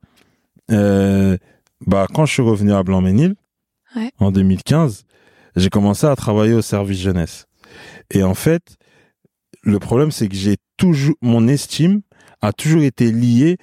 [0.71, 3.35] bah quand je suis revenu à Blanc-Ménil
[3.97, 4.11] Ouais.
[4.19, 5.05] en 2015,
[5.57, 7.47] j'ai commencé à travailler au service jeunesse.
[8.11, 8.77] Et en fait,
[9.63, 12.03] le problème c'est que j'ai toujours mon estime
[12.43, 13.57] a toujours été liée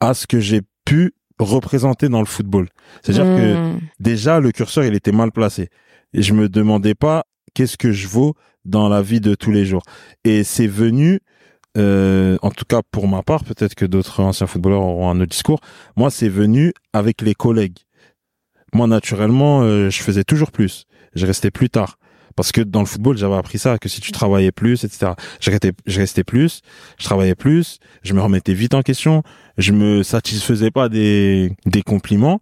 [0.00, 2.68] à ce que j'ai pu représenter dans le football.
[3.02, 3.80] C'est-à-dire que Hmm.
[3.98, 5.68] déjà le curseur il était mal placé
[6.12, 8.34] et je me demandais pas qu'est-ce que je vaux
[8.66, 9.82] dans la vie de tous les jours
[10.24, 11.20] et c'est venu
[11.76, 15.30] euh, en tout cas pour ma part peut-être que d'autres anciens footballeurs auront un autre
[15.30, 15.60] discours.
[15.96, 17.78] Moi c'est venu avec les collègues.
[18.72, 20.84] Moi naturellement euh, je faisais toujours plus.
[21.14, 21.96] Je restais plus tard.
[22.36, 25.50] Parce que dans le football j'avais appris ça que si tu travaillais plus etc je
[25.50, 26.62] restais, je restais plus
[26.96, 29.22] je travaillais plus je me remettais vite en question
[29.58, 32.40] je me satisfaisais pas des des compliments.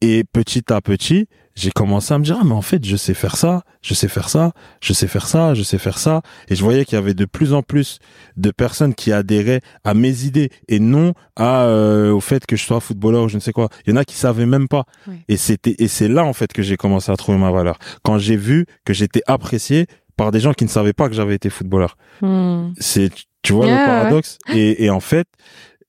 [0.00, 1.26] Et petit à petit,
[1.58, 4.06] j'ai commencé à me dire, ah, mais en fait, je sais faire ça, je sais
[4.06, 6.22] faire ça, je sais faire ça, je sais faire ça.
[6.48, 7.98] Et je voyais qu'il y avait de plus en plus
[8.36, 12.64] de personnes qui adhéraient à mes idées et non à, euh, au fait que je
[12.64, 13.68] sois footballeur ou je ne sais quoi.
[13.86, 14.84] Il y en a qui savaient même pas.
[15.26, 17.78] Et c'était, et c'est là, en fait, que j'ai commencé à trouver ma valeur.
[18.04, 21.34] Quand j'ai vu que j'étais apprécié par des gens qui ne savaient pas que j'avais
[21.34, 21.96] été footballeur.
[22.20, 22.70] Hmm.
[22.78, 23.10] C'est,
[23.42, 23.84] tu vois le ouais.
[23.84, 24.38] paradoxe?
[24.52, 25.26] Et, et en fait,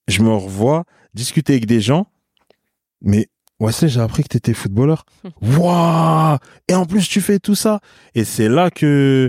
[0.08, 2.06] je me revois discuter avec des gens,
[3.02, 3.28] mais
[3.60, 5.04] Wesley, j'ai appris que t'étais footballeur.
[5.42, 7.80] Waouh Et en plus, tu fais tout ça.
[8.14, 9.28] Et c'est là que,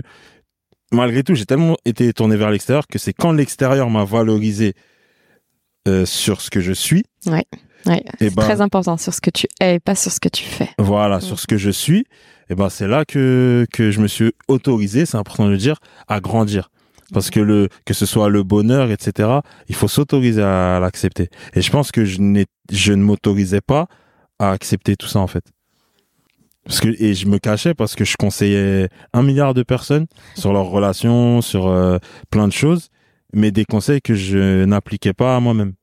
[0.92, 4.74] malgré tout, j'ai tellement été tourné vers l'extérieur que c'est quand l'extérieur m'a valorisé
[5.88, 7.44] euh, sur ce que je suis, Ouais,
[7.90, 10.28] Eh c'est ben- très important sur ce que tu es et pas sur ce que
[10.28, 10.68] tu fais.
[10.78, 11.20] voilà, Mm.
[11.22, 12.04] sur ce que je suis,
[12.48, 15.78] et ben c'est là que que je me suis autorisé, c'est important de le dire,
[16.08, 16.70] à grandir.
[17.12, 19.28] Parce que le que ce soit le bonheur, etc.,
[19.68, 21.28] il faut s'autoriser à l'accepter.
[21.54, 23.86] Et je pense que je n'ai je ne m'autorisais pas
[24.42, 25.44] à accepter tout ça en fait.
[26.64, 30.52] Parce que et je me cachais parce que je conseillais un milliard de personnes sur
[30.52, 31.98] leurs relations, sur euh,
[32.30, 32.88] plein de choses,
[33.32, 35.74] mais des conseils que je n'appliquais pas à moi-même.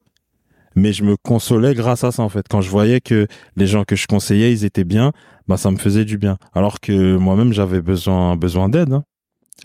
[0.76, 2.46] Mais je me consolais grâce à ça en fait.
[2.50, 5.12] Quand je voyais que les gens que je conseillais, ils étaient bien,
[5.48, 6.38] bah ça me faisait du bien.
[6.54, 8.94] Alors que moi-même j'avais besoin besoin d'aide.
[8.94, 9.04] hein.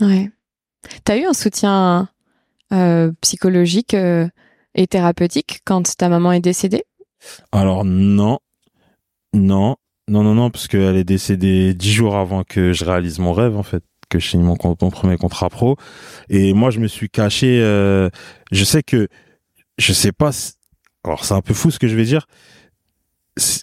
[0.00, 0.30] Ouais.
[1.04, 2.08] T'as eu un soutien
[2.72, 4.26] euh, psychologique euh,
[4.74, 6.84] et thérapeutique quand ta maman est décédée?
[7.52, 8.38] Alors non,
[9.34, 9.76] non,
[10.08, 13.56] non, non, non, parce qu'elle est décédée dix jours avant que je réalise mon rêve
[13.56, 15.76] en fait, que je signe mon, premier contrat pro.
[16.28, 17.60] Et moi je me suis caché.
[17.62, 18.08] euh,
[18.52, 19.08] je sais que
[19.78, 20.30] je sais pas.
[21.04, 22.26] Alors c'est un peu fou ce que je vais dire.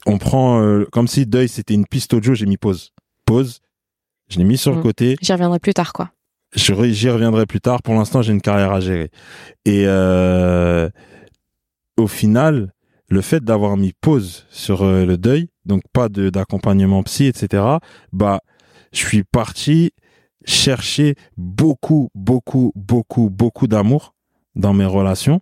[0.05, 2.91] On prend euh, comme si deuil c'était une piste audio, j'ai mis pause,
[3.25, 3.59] pause.
[4.29, 4.83] Je l'ai mis sur le Mhm.
[4.83, 5.15] côté.
[5.21, 6.11] J'y reviendrai plus tard, quoi.
[6.55, 6.73] J'y
[7.09, 7.81] reviendrai plus tard.
[7.81, 9.09] Pour l'instant, j'ai une carrière à gérer.
[9.65, 10.89] Et euh,
[11.97, 12.73] au final,
[13.09, 17.63] le fait d'avoir mis pause sur euh, le deuil, donc pas de d'accompagnement psy, etc.
[18.13, 18.41] Bah,
[18.91, 19.91] je suis parti
[20.45, 24.15] chercher beaucoup, beaucoup, beaucoup, beaucoup d'amour
[24.55, 25.41] dans mes relations,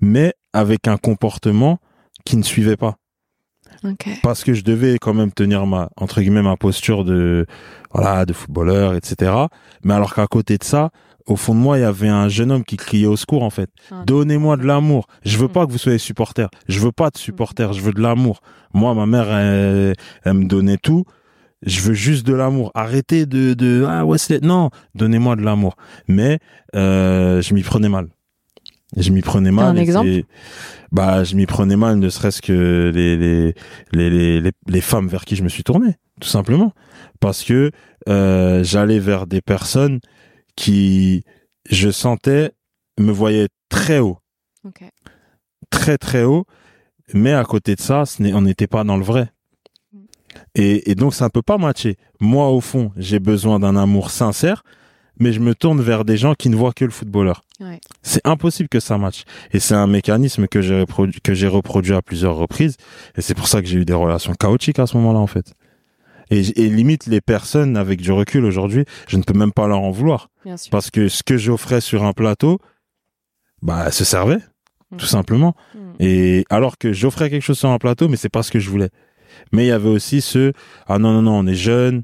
[0.00, 1.78] mais avec un comportement
[2.24, 2.96] qui ne suivait pas
[4.22, 7.46] parce que je devais quand même tenir ma entre guillemets ma posture de
[7.92, 9.32] voilà de footballeur etc
[9.82, 10.90] mais alors qu'à côté de ça
[11.26, 13.50] au fond de moi il y avait un jeune homme qui criait au secours en
[13.50, 13.70] fait.
[13.90, 14.02] Ah.
[14.06, 15.06] donnez-moi de l'amour.
[15.24, 15.52] Je veux Mm.
[15.52, 16.48] pas que vous soyez supporter.
[16.68, 17.72] Je veux pas de supporter.
[17.72, 18.40] Je veux de l'amour.
[18.74, 21.04] Moi ma mère elle, elle me donnait tout.
[21.64, 22.70] Je veux juste de l'amour.
[22.74, 24.70] Arrêtez de de ah Wesley non.
[24.94, 25.76] Donnez-moi de l'amour.
[26.08, 26.38] Mais
[26.74, 28.08] euh, je m'y prenais mal.
[28.96, 30.08] Je m'y prenais mal un exemple?
[30.90, 33.54] Bah je m'y prenais mal ne serait-ce que les les,
[33.92, 36.72] les les les les femmes vers qui je me suis tourné tout simplement.
[37.20, 37.70] Parce que
[38.08, 39.98] euh, j'allais vers des personnes
[40.56, 41.24] qui
[41.70, 42.52] je sentais
[42.98, 44.18] me voyaient très haut
[45.70, 46.44] très très haut
[47.14, 49.30] mais à côté de ça ce on n'était pas dans le vrai
[50.54, 54.10] et, et donc ça ne peut pas matcher moi au fond j'ai besoin d'un amour
[54.10, 54.62] sincère
[55.18, 57.80] mais je me tourne vers des gens qui ne voient que le footballeur Ouais.
[58.02, 59.22] c'est impossible que ça matche.
[59.52, 62.76] Et c'est un mécanisme que j'ai reproduit, que j'ai reproduit à plusieurs reprises.
[63.16, 65.54] Et c'est pour ça que j'ai eu des relations chaotiques à ce moment-là, en fait.
[66.32, 69.80] Et, et limite, les personnes avec du recul aujourd'hui, je ne peux même pas leur
[69.80, 70.28] en vouloir.
[70.44, 70.70] Bien sûr.
[70.70, 72.58] Parce que ce que j'offrais sur un plateau,
[73.60, 74.40] bah, se servaient.
[74.98, 75.54] tout simplement.
[75.74, 75.78] Mm.
[76.00, 78.68] Et alors que j'offrais quelque chose sur un plateau, mais c'est pas ce que je
[78.70, 78.90] voulais.
[79.52, 80.52] Mais il y avait aussi ce
[80.86, 82.02] ah non non non, on est jeune,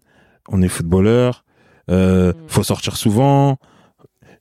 [0.49, 1.45] on est footballeur,
[1.91, 2.37] euh, Mm.
[2.49, 3.59] faut sortir souvent,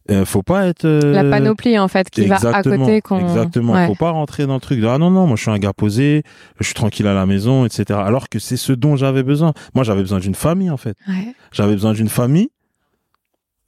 [0.09, 3.19] euh, faut pas être euh, La panoplie en fait qui va à côté qu'on.
[3.19, 3.73] Exactement.
[3.73, 3.87] Ouais.
[3.87, 5.73] Faut pas rentrer dans le truc de ah non non, moi je suis un gars
[5.73, 6.23] posé,
[6.59, 7.99] je suis tranquille à la maison, etc.
[8.03, 9.53] Alors que c'est ce dont j'avais besoin.
[9.75, 10.97] Moi j'avais besoin d'une famille en fait.
[11.07, 11.33] Ouais.
[11.51, 12.49] J'avais besoin d'une famille,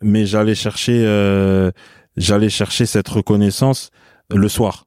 [0.02, 1.72] mais j'allais chercher, euh,
[2.16, 3.90] j'allais chercher cette reconnaissance
[4.34, 4.86] le soir.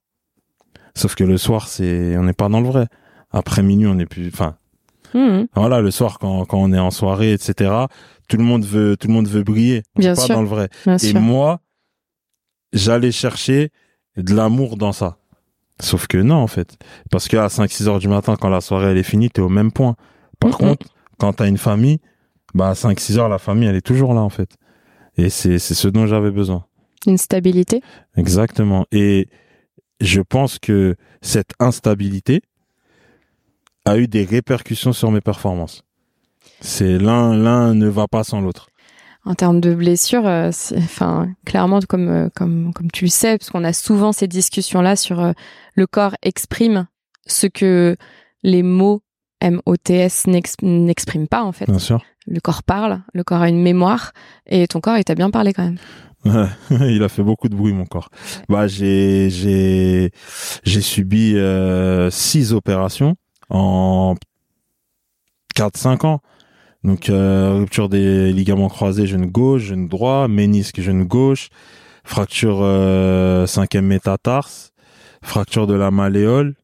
[0.95, 2.87] Sauf que le soir, c'est, on n'est pas dans le vrai.
[3.31, 4.57] Après minuit, on est plus, enfin,
[5.14, 5.46] Mhm.
[5.55, 7.70] voilà, le soir quand, quand on est en soirée, etc.
[8.29, 9.83] Tout le monde veut, tout le monde veut briller.
[9.96, 10.35] On Bien pas sûr.
[10.35, 10.68] dans le vrai.
[10.87, 11.20] Bien Et sûr.
[11.20, 11.61] moi,
[12.72, 13.70] j'allais chercher
[14.16, 15.18] de l'amour dans ça.
[15.81, 16.77] Sauf que non, en fait.
[17.11, 19.72] Parce qu'à 5-6 heures du matin, quand la soirée elle est finie, t'es au même
[19.72, 19.96] point.
[20.38, 20.57] Par Mhm.
[20.68, 20.87] contre,
[21.18, 21.98] quand t'as une famille,
[22.55, 24.51] bah, à 5-6 heures, la famille, elle est toujours là, en fait.
[25.16, 26.64] Et c'est, c'est ce dont j'avais besoin.
[27.07, 27.83] Une stabilité.
[28.16, 28.87] Exactement.
[28.92, 29.29] Et
[30.01, 32.42] je pense que cette instabilité
[33.85, 35.83] a eu des répercussions sur mes performances.
[36.61, 38.68] C'est l'un, l'un ne va pas sans l'autre.
[39.25, 43.51] En termes de blessures, euh, enfin, clairement, comme, euh, comme, comme tu le sais, parce
[43.51, 45.33] qu'on a souvent ces discussions-là sur euh,
[45.75, 46.87] le corps exprime
[47.27, 47.97] ce que
[48.42, 49.03] les mots
[49.42, 51.66] MOTS n'ex- n'expriment pas, en fait.
[51.66, 52.03] Bien sûr.
[52.27, 54.12] Le corps parle, le corps a une mémoire,
[54.47, 55.79] et ton corps, il t'a bien parlé quand même.
[56.71, 58.09] il a fait beaucoup de bruit mon corps.
[58.49, 60.12] Bah j'ai j'ai
[60.62, 63.16] j'ai subi euh, six opérations
[63.53, 64.15] en
[65.57, 66.21] 4-5 ans.
[66.83, 71.49] Donc euh, rupture des ligaments croisés genou gauche, genou droit, ménisque genou gauche,
[72.03, 74.73] fracture euh, cinquième métatarse,
[75.23, 76.55] fracture de la malléole.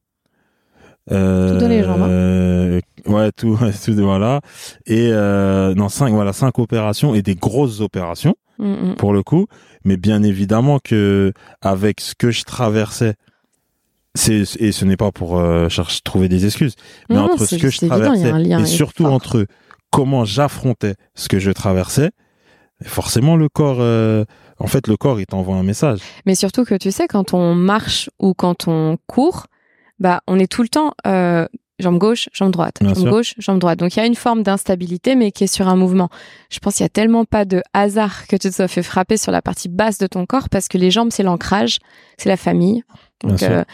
[1.12, 2.09] Euh, Tout dans les jambes, hein.
[2.09, 4.40] euh, ouais, tout, tout, voilà.
[4.87, 8.94] Et euh, non, cinq, voilà, cinq opérations et des grosses opérations Mm, mm.
[8.96, 9.46] pour le coup,
[9.85, 13.14] mais bien évidemment que avec ce que je traversais,
[14.29, 16.75] et ce n'est pas pour euh, chercher trouver des excuses,
[17.09, 19.12] mais Non, entre ce que je évident, traversais et surtout fort.
[19.12, 19.47] entre
[19.90, 22.11] comment j'affrontais ce que je traversais,
[22.85, 24.25] forcément le corps, euh,
[24.59, 26.01] en fait le corps il t'envoie un message.
[26.27, 29.47] Mais surtout que tu sais, quand on marche ou quand on court,
[29.99, 31.47] bah, on est tout le temps euh,
[31.79, 33.11] jambe gauche, jambe droite, Bien jambe sûr.
[33.11, 33.79] gauche, jambe droite.
[33.79, 36.09] Donc il y a une forme d'instabilité, mais qui est sur un mouvement.
[36.51, 39.16] Je pense qu'il y a tellement pas de hasard que tu te sois fait frapper
[39.16, 41.79] sur la partie basse de ton corps parce que les jambes, c'est l'ancrage,
[42.16, 42.83] c'est la famille.
[43.23, 43.64] Donc euh,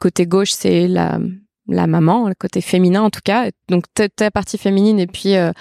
[0.00, 1.20] côté gauche, c'est la
[1.68, 3.50] la maman, le côté féminin en tout cas.
[3.68, 5.52] Donc ta, ta partie féminine et puis euh,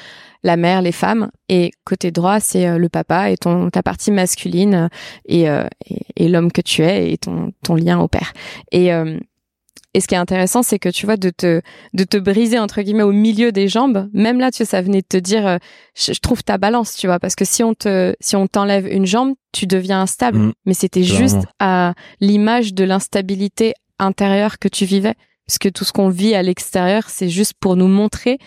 [0.43, 1.30] la mère, les femmes.
[1.49, 4.88] Et côté droit, c'est euh, le papa et ton ta partie masculine euh,
[5.25, 8.34] et, euh, et, et l'homme que tu es et ton ton lien au père.
[8.71, 9.19] Et euh,
[9.95, 11.62] et ce qui est intéressant, c'est que tu vois de te
[11.93, 14.08] de te briser entre guillemets au milieu des jambes.
[14.13, 15.58] Même là, tu sais, ça venait de te dire, euh,
[15.95, 18.88] je, je trouve ta balance, tu vois, parce que si on te si on t'enlève
[18.88, 20.38] une jambe, tu deviens instable.
[20.38, 20.54] Mm.
[20.65, 25.91] Mais c'était juste à l'image de l'instabilité intérieure que tu vivais, parce que tout ce
[25.91, 28.38] qu'on vit à l'extérieur, c'est juste pour nous montrer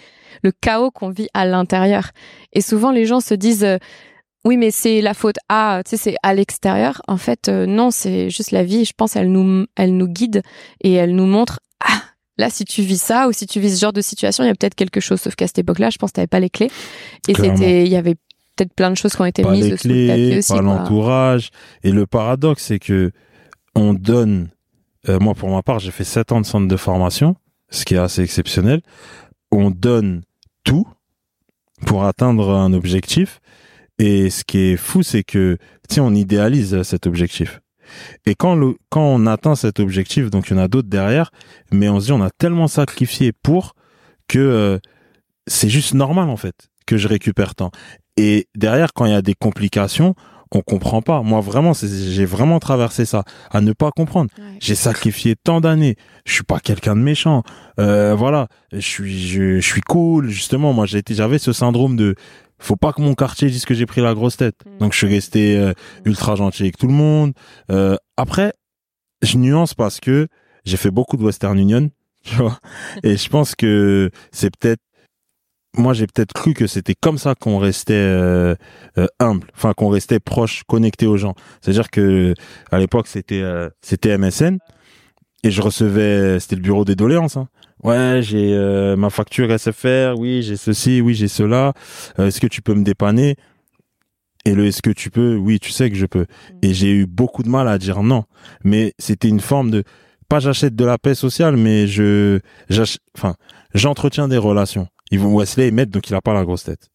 [0.42, 2.10] le chaos qu'on vit à l'intérieur.
[2.52, 3.78] Et souvent, les gens se disent euh,
[4.44, 7.00] oui, mais c'est la faute à, tu sais, c'est à l'extérieur.
[7.06, 8.84] En fait, euh, non, c'est juste la vie.
[8.84, 10.42] Je pense, elle nous, elle nous guide
[10.82, 12.02] et elle nous montre, ah,
[12.38, 14.50] là, si tu vis ça ou si tu vis ce genre de situation, il y
[14.50, 15.20] a peut-être quelque chose.
[15.20, 16.70] Sauf qu'à cette époque-là, je pense que t'avais pas les clés.
[17.28, 18.16] Et c'était, il y avait
[18.56, 20.52] peut-être plein de choses qui ont été Pas mises les sous le tapis clés, aussi.
[20.52, 21.50] pas l'entourage.
[21.84, 23.12] Et le paradoxe c'est que
[23.74, 24.50] on donne,
[25.08, 27.36] euh, moi pour ma part j'ai fait 7 ans de centre de formation,
[27.70, 28.82] ce qui est assez exceptionnel.
[29.50, 30.22] On donne
[30.64, 30.86] tout
[31.86, 33.40] pour atteindre un objectif.
[33.98, 37.60] Et ce qui est fou, c'est que, sais, on idéalise cet objectif.
[38.24, 41.30] Et quand, le, quand on atteint cet objectif, donc il y en a d'autres derrière,
[41.70, 43.74] mais on se dit, on a tellement sacrifié pour
[44.28, 44.78] que euh,
[45.46, 47.70] c'est juste normal, en fait, que je récupère tant.
[48.16, 50.14] Et derrière, quand il y a des complications,
[50.54, 51.22] on comprend pas.
[51.22, 54.30] Moi, vraiment, j'ai vraiment traversé ça, à ne pas comprendre.
[54.38, 54.56] Ouais.
[54.60, 55.96] J'ai sacrifié tant d'années.
[56.26, 57.42] Je suis pas quelqu'un de méchant.
[57.80, 60.28] Euh, voilà, je suis, je, je suis cool.
[60.28, 62.14] Justement, moi, j'ai été, j'avais ce syndrome de,
[62.58, 64.56] faut pas que mon quartier dise que j'ai pris la grosse tête.
[64.66, 64.78] Mm.
[64.78, 65.72] Donc, je suis resté euh,
[66.04, 67.32] ultra gentil avec tout le monde.
[67.70, 68.52] Euh, après,
[69.22, 70.28] je nuance parce que
[70.64, 71.90] j'ai fait beaucoup de Western Union,
[72.24, 72.58] tu vois.
[73.02, 74.80] Et je pense que c'est peut-être
[75.76, 78.54] moi j'ai peut-être cru que c'était comme ça qu'on restait euh,
[78.98, 81.34] euh, humble, enfin qu'on restait proche, connecté aux gens.
[81.60, 82.34] C'est-à-dire que
[82.70, 84.58] à l'époque c'était euh, c'était MSN
[85.44, 87.36] et je recevais c'était le bureau des doléances.
[87.36, 87.48] Hein.
[87.82, 91.72] Ouais, j'ai euh, ma facture SFR, oui, j'ai ceci, oui, j'ai cela.
[92.18, 93.36] Euh, est-ce que tu peux me dépanner?
[94.44, 95.36] Et le est-ce que tu peux?
[95.36, 96.26] Oui, tu sais que je peux.
[96.62, 98.24] Et j'ai eu beaucoup de mal à dire non,
[98.64, 99.84] mais c'était une forme de
[100.28, 103.34] pas j'achète de la paix sociale, mais je j'ach- enfin
[103.74, 104.88] j'entretiens des relations.
[105.12, 106.90] Ils vont Wesley maître, donc il a pas la grosse tête.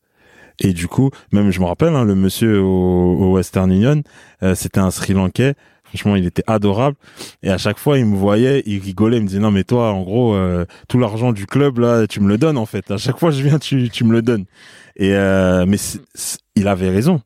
[0.59, 4.01] Et du coup, même je me rappelle, hein, le monsieur au, Western Union,
[4.41, 5.53] euh, c'était un Sri Lankais.
[5.83, 6.97] Franchement, il était adorable.
[7.43, 9.93] Et à chaque fois, il me voyait, il rigolait, il me disait non mais toi,
[9.93, 12.89] en gros, euh, tout l'argent du club là, tu me le donnes en fait.
[12.91, 14.45] À chaque fois je viens, tu, tu me le donnes.
[14.95, 15.77] Et euh, mais
[16.55, 17.21] il avait raison.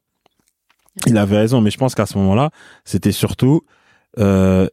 [1.08, 1.62] Il avait raison.
[1.62, 2.52] Mais je pense qu'à ce moment-là,
[2.84, 3.62] c'était surtout,
[4.20, 4.68] euh,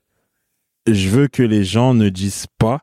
[0.86, 2.80] je veux que les gens ne disent pas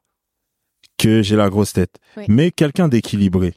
[1.05, 1.97] que j'ai la grosse tête.
[2.27, 3.53] Mais quelqu'un d'équilibré,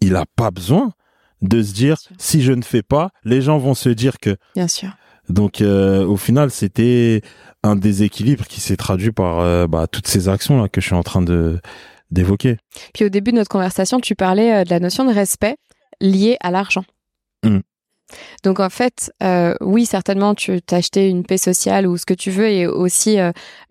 [0.00, 0.92] il a pas besoin
[1.40, 4.36] de se dire si je ne fais pas, les gens vont se dire que.
[4.56, 4.90] Bien sûr.
[5.28, 7.22] Donc euh, au final, c'était
[7.62, 10.96] un déséquilibre qui s'est traduit par euh, bah, toutes ces actions là que je suis
[10.96, 11.60] en train de
[12.10, 12.56] d'évoquer.
[12.92, 15.56] Puis au début de notre conversation, tu parlais euh, de la notion de respect
[16.00, 16.82] liée à l'argent.
[17.44, 17.60] Mmh.
[18.42, 19.12] Donc en fait,
[19.60, 23.18] oui, certainement, tu t'as acheté une paix sociale ou ce que tu veux, et aussi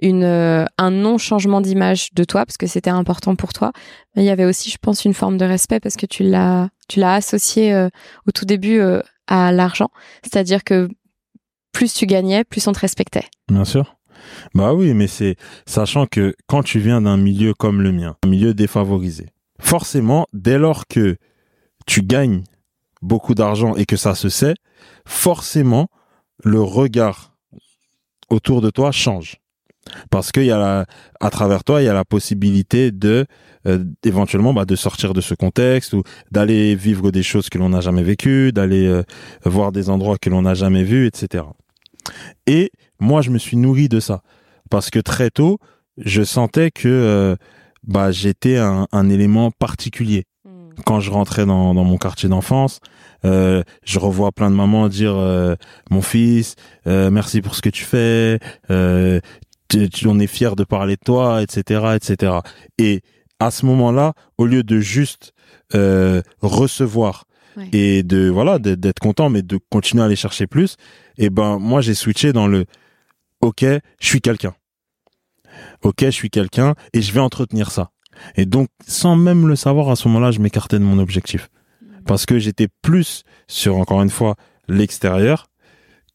[0.01, 3.71] une un non changement d'image de toi parce que c'était important pour toi.
[4.15, 6.69] Mais il y avait aussi, je pense, une forme de respect parce que tu l'as
[6.87, 7.87] tu l'as associé
[8.27, 8.81] au tout début
[9.27, 9.89] à l'argent,
[10.23, 10.89] c'est-à-dire que
[11.71, 13.25] plus tu gagnais, plus on te respectait.
[13.47, 13.95] Bien sûr.
[14.53, 18.27] Bah oui, mais c'est sachant que quand tu viens d'un milieu comme le mien, un
[18.27, 19.27] milieu défavorisé,
[19.61, 21.17] forcément, dès lors que
[21.85, 22.43] tu gagnes
[23.01, 24.55] beaucoup d'argent et que ça se sait,
[25.05, 25.87] forcément,
[26.43, 27.35] le regard
[28.29, 29.37] autour de toi change.
[30.11, 30.85] Parce qu'il y a
[31.19, 33.25] à travers toi, il y a la possibilité de
[33.67, 37.69] euh, éventuellement bah, de sortir de ce contexte ou d'aller vivre des choses que l'on
[37.69, 39.03] n'a jamais vécues, d'aller euh,
[39.45, 41.43] voir des endroits que l'on n'a jamais vus, etc.
[42.45, 44.21] Et moi, je me suis nourri de ça
[44.69, 45.57] parce que très tôt,
[45.97, 47.35] je sentais que euh,
[47.83, 50.25] bah j'étais un, un, élément particulier.
[50.85, 52.79] Quand je rentrais dans, dans mon quartier d'enfance,
[53.25, 55.55] euh, je revois plein de mamans dire euh,
[55.89, 56.55] mon fils,
[56.87, 58.39] euh, merci pour ce que tu fais,
[59.69, 62.39] tu, on est fier de parler de toi, etc., etc.
[62.77, 63.01] Et
[63.39, 65.33] à ce moment-là, au lieu de juste
[66.41, 67.25] recevoir
[67.73, 70.75] et de voilà d'être content, mais de continuer à aller chercher plus,
[71.17, 72.65] et eh ben moi j'ai switché dans le
[73.41, 73.65] ok,
[73.99, 74.53] je suis quelqu'un.
[75.83, 77.91] Ok, je suis quelqu'un et je vais entretenir ça.
[78.35, 81.49] Et donc, sans même le savoir, à ce moment-là, je m'écartais de mon objectif.
[82.05, 84.35] Parce que j'étais plus sur, encore une fois,
[84.67, 85.47] l'extérieur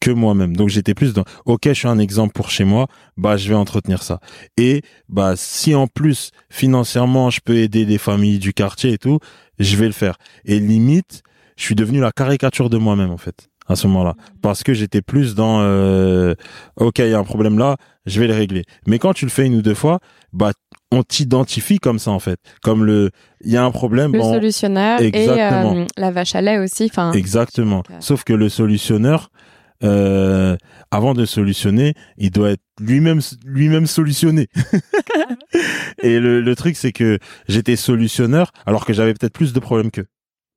[0.01, 0.57] que moi-même.
[0.57, 3.55] Donc, j'étais plus dans, OK, je suis un exemple pour chez moi, bah, je vais
[3.55, 4.21] entretenir ça.
[4.57, 9.19] Et, bah, si en plus, financièrement, je peux aider des familles du quartier et tout,
[9.59, 10.17] je vais le faire.
[10.45, 11.23] Et limite,
[11.57, 14.15] je suis devenu la caricature de moi-même, en fait à ce moment-là.
[14.43, 16.35] Parce que j'étais plus dans euh,
[16.77, 18.65] ok il y a un problème là je vais le régler.
[18.87, 20.01] Mais quand tu le fais une ou deux fois
[20.33, 20.53] bah
[20.91, 22.39] on t'identifie comme ça en fait.
[22.63, 23.11] Comme le
[23.43, 27.13] il y a un problème le solutionneur et euh, la vache à lait aussi enfin
[27.13, 27.83] exactement.
[28.01, 29.31] sauf que le solutionneur
[29.83, 30.57] euh,
[30.91, 34.49] avant de solutionner il doit être lui-même lui-même solutionné.
[36.03, 39.91] Et le, le truc c'est que j'étais solutionneur alors que j'avais peut-être plus de problèmes
[39.91, 40.07] qu'eux.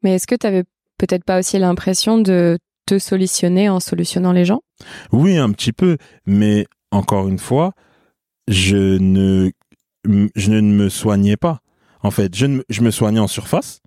[0.04, 0.64] Mais est-ce que tu avais
[0.98, 4.62] peut-être pas aussi l'impression de te solutionner en solutionnant les gens?
[5.12, 7.74] Oui, un petit peu, mais encore une fois,
[8.48, 9.52] je ne,
[10.06, 11.60] je ne me soignais pas.
[12.02, 13.82] En fait, je, ne, je me soignais en surface,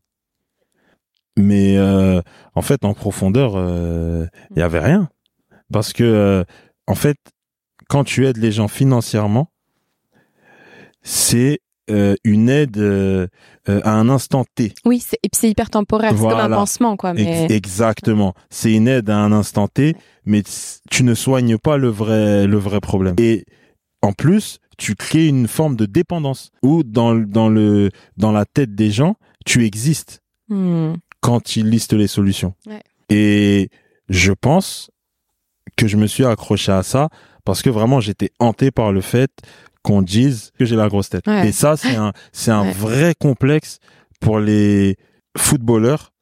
[1.36, 2.20] mais euh,
[2.54, 5.08] en fait, en profondeur, il euh, n'y avait rien.
[5.72, 6.44] Parce que, euh,
[6.86, 7.16] en fait,
[7.88, 9.50] quand tu aides les gens financièrement,
[11.02, 11.60] c'est
[11.90, 13.26] euh, une aide euh,
[13.68, 14.72] euh, à un instant T.
[14.84, 17.12] Oui, c'est, c'est hyper temporaire, c'est comme un pansement, quoi.
[17.14, 17.46] Mais...
[17.50, 18.34] exactement.
[18.48, 20.42] C'est une aide à un instant T, mais
[20.90, 23.16] tu ne soignes pas le vrai, le vrai problème.
[23.18, 23.44] Et
[24.02, 28.74] en plus, tu crées une forme de dépendance où dans, dans, le, dans la tête
[28.74, 30.94] des gens, tu existes hmm.
[31.20, 32.54] quand ils listent les solutions.
[32.66, 32.82] Ouais.
[33.10, 33.68] Et
[34.08, 34.90] je pense
[35.76, 37.08] que je me suis accroché à ça
[37.44, 39.30] parce que vraiment j'étais hanté par le fait
[39.82, 41.26] qu'on dise que j'ai la grosse tête.
[41.44, 43.78] Et ça, c'est un, c'est un vrai complexe
[44.20, 44.96] pour les
[45.36, 46.12] footballeurs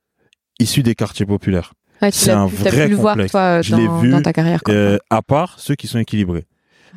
[0.61, 1.73] issus des quartiers populaires.
[2.11, 3.33] c'est un vrai complexe.
[3.33, 6.47] Voir, Je l'ai vu dans ta carrière, euh, à part ceux qui sont équilibrés.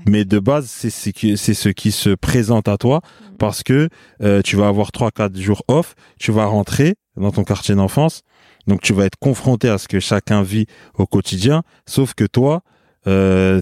[0.08, 3.38] Mais de base, c'est c'est ce qui se présente à toi mm.
[3.38, 3.90] parce que
[4.24, 8.22] euh, tu vas avoir trois quatre jours off, tu vas rentrer dans ton quartier d'enfance,
[8.68, 11.62] donc tu vas être confronté à ce que chacun vit au quotidien.
[11.86, 12.62] Sauf que toi,
[13.08, 13.62] euh,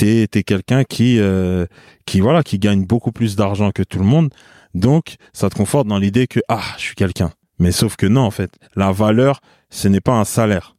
[0.00, 1.66] t'es es, quelqu'un qui euh,
[2.06, 4.32] qui voilà qui gagne beaucoup plus d'argent que tout le monde.
[4.74, 7.32] Donc ça te conforte dans l'idée que ah je suis quelqu'un.
[7.58, 10.76] Mais sauf que non en fait la valeur ce n'est pas un salaire.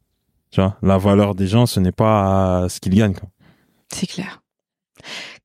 [0.50, 3.14] Tu vois la valeur des gens ce n'est pas ce qu'ils gagnent
[3.92, 4.42] c'est clair.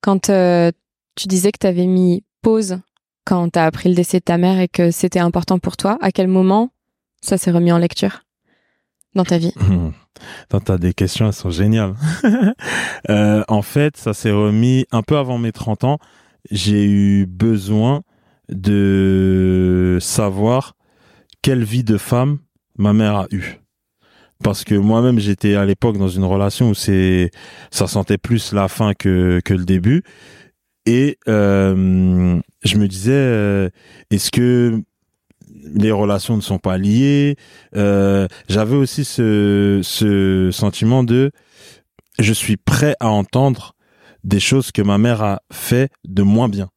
[0.01, 0.71] Quand euh,
[1.15, 2.79] tu disais que tu avais mis pause
[3.25, 5.97] quand tu as appris le décès de ta mère et que c'était important pour toi
[6.01, 6.71] à quel moment
[7.21, 8.21] ça s'est remis en lecture?
[9.17, 9.53] Dans ta vie
[10.49, 11.93] tu as des questions, elles sont géniales.
[13.09, 15.99] euh, en fait, ça s'est remis un peu avant mes 30 ans.
[16.49, 18.01] J'ai eu besoin
[18.49, 20.75] de savoir
[21.41, 22.39] quelle vie de femme
[22.77, 23.59] ma mère a eue.
[24.43, 27.31] parce que moi-même j'étais à l'époque dans une relation où c'est
[27.71, 30.03] ça sentait plus la fin que que le début
[30.85, 33.69] et euh, je me disais euh,
[34.11, 34.83] est-ce que
[35.75, 37.35] les relations ne sont pas liées.
[37.75, 41.31] Euh, j'avais aussi ce ce sentiment de
[42.19, 43.75] je suis prêt à entendre
[44.23, 46.69] des choses que ma mère a fait de moins bien.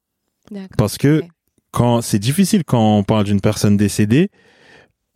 [0.77, 1.23] Parce que
[1.71, 4.31] quand c'est difficile quand on parle d'une personne décédée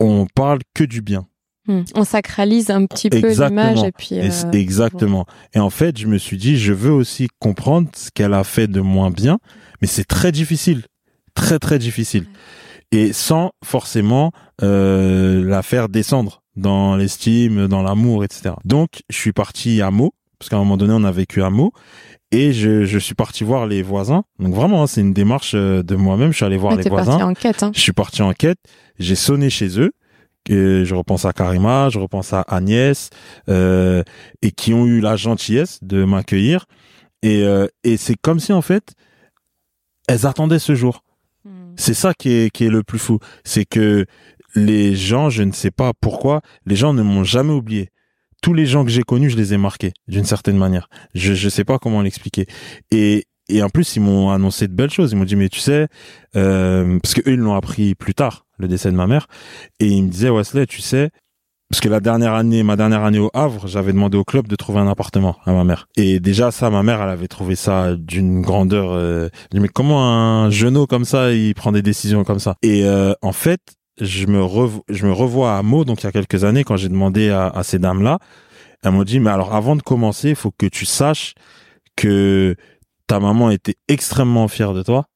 [0.00, 1.26] on parle que du bien.
[1.66, 1.82] Hmm.
[1.94, 4.18] On sacralise un petit peu l'image et puis.
[4.20, 5.26] Euh, exactement.
[5.55, 8.66] Et en fait, je me suis dit, je veux aussi comprendre ce qu'elle a fait
[8.66, 9.38] de moins bien,
[9.80, 10.82] mais c'est très difficile,
[11.34, 12.26] très très difficile,
[12.95, 14.32] et sans forcément
[14.62, 18.55] euh, la faire descendre dans l'estime, dans l'amour, etc.
[18.64, 21.51] Donc, je suis parti à Meaux, parce qu'à un moment donné, on a vécu à
[21.51, 21.72] Meaux,
[22.30, 24.24] et je, je suis parti voir les voisins.
[24.38, 26.32] Donc vraiment, hein, c'est une démarche euh, de moi-même.
[26.32, 27.20] Je suis allé voir les voisins.
[27.20, 27.70] En quête, hein.
[27.74, 28.59] Je suis parti en quête.
[28.99, 29.92] J'ai sonné chez eux
[30.49, 33.11] je repense à Karima, je repense à Agnès,
[33.49, 34.03] euh,
[34.42, 36.66] et qui ont eu la gentillesse de m'accueillir.
[37.22, 38.95] Et, euh, et c'est comme si en fait,
[40.07, 41.03] elles attendaient ce jour.
[41.76, 43.18] C'est ça qui est, qui est le plus fou.
[43.44, 44.06] C'est que
[44.54, 47.90] les gens, je ne sais pas pourquoi, les gens ne m'ont jamais oublié.
[48.42, 50.88] Tous les gens que j'ai connus, je les ai marqués d'une certaine manière.
[51.14, 52.46] Je ne sais pas comment l'expliquer.
[52.90, 55.12] Et, et en plus, ils m'ont annoncé de belles choses.
[55.12, 55.88] Ils m'ont dit, mais tu sais,
[56.36, 59.26] euh, parce que eux, ils l'ont appris plus tard, le décès de ma mère.
[59.80, 61.10] Et ils me disaient, Wesley, tu sais,
[61.70, 64.56] parce que la dernière année, ma dernière année au Havre, j'avais demandé au club de
[64.56, 65.88] trouver un appartement à ma mère.
[65.96, 68.92] Et déjà ça, ma mère, elle avait trouvé ça d'une grandeur.
[68.92, 72.54] Euh, mais comment un genou comme ça, il prend des décisions comme ça?
[72.62, 73.60] Et euh, en fait,
[74.00, 74.40] je me
[74.88, 77.48] je me revois à Meaux, donc il y a quelques années, quand j'ai demandé à,
[77.48, 78.18] à ces dames-là,
[78.82, 81.34] elles m'ont dit, mais alors avant de commencer, il faut que tu saches
[81.96, 82.56] que
[83.06, 85.06] ta maman était extrêmement fière de toi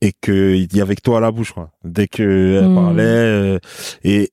[0.00, 1.70] et que il y avait que toi à la bouche quoi.
[1.84, 2.74] Dès que elle hmm.
[2.74, 3.58] parlait euh,
[4.04, 4.30] et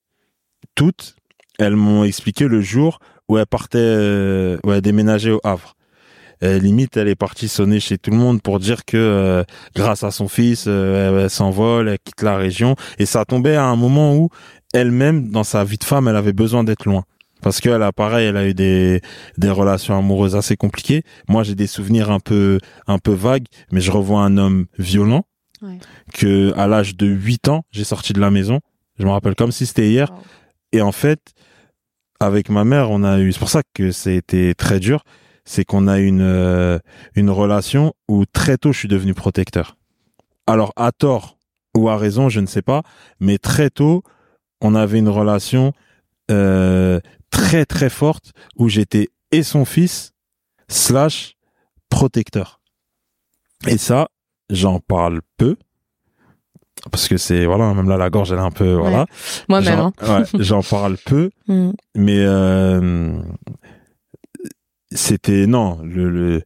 [0.76, 1.16] toutes
[1.58, 5.76] elles m'ont expliqué le jour où elle partait euh, où elle déménageait au Havre.
[6.41, 9.43] limite elle est partie sonner chez tout le monde pour dire que euh,
[9.76, 13.76] grâce à son fils elle, s'envole, elle quitte la région et ça tombait à un
[13.76, 14.30] moment où
[14.74, 17.03] elle-même dans sa vie de femme elle avait besoin d'être loin
[17.41, 19.01] parce qu'elle a pareil, elle a eu des
[19.38, 21.03] des relations amoureuses assez compliquées.
[21.28, 25.24] Moi, j'ai des souvenirs un peu un peu vagues, mais je revois un homme violent
[25.62, 25.78] ouais.
[26.14, 28.60] que à l'âge de 8 ans, j'ai sorti de la maison.
[28.99, 30.12] Je me rappelle comme si c'était hier.
[30.72, 31.20] Et en fait,
[32.20, 35.03] avec ma mère, on a eu c'est pour ça que c'était très dur,
[35.45, 36.80] c'est qu'on a une euh,
[37.15, 39.78] une relation où très tôt je suis devenu protecteur.
[40.47, 41.38] Alors à tort
[41.76, 42.82] ou à raison, je ne sais pas,
[43.20, 44.03] mais très tôt,
[44.61, 45.74] on avait une relation
[46.32, 46.99] euh,
[47.30, 50.13] très très forte où j'étais et son fils
[50.68, 51.36] slash
[51.89, 52.61] protecteur.
[53.68, 54.09] Et ça,
[54.49, 55.55] j'en parle peu
[56.90, 59.06] parce que c'est voilà même là la gorge elle est un peu voilà
[59.50, 59.94] moi-même hein.
[60.02, 61.72] ouais, j'en parle peu mm.
[61.96, 63.22] mais euh,
[64.92, 66.42] c'était non le, le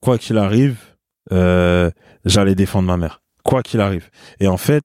[0.00, 0.78] quoi qu'il arrive
[1.32, 1.90] euh,
[2.24, 4.84] j'allais défendre ma mère quoi qu'il arrive et en fait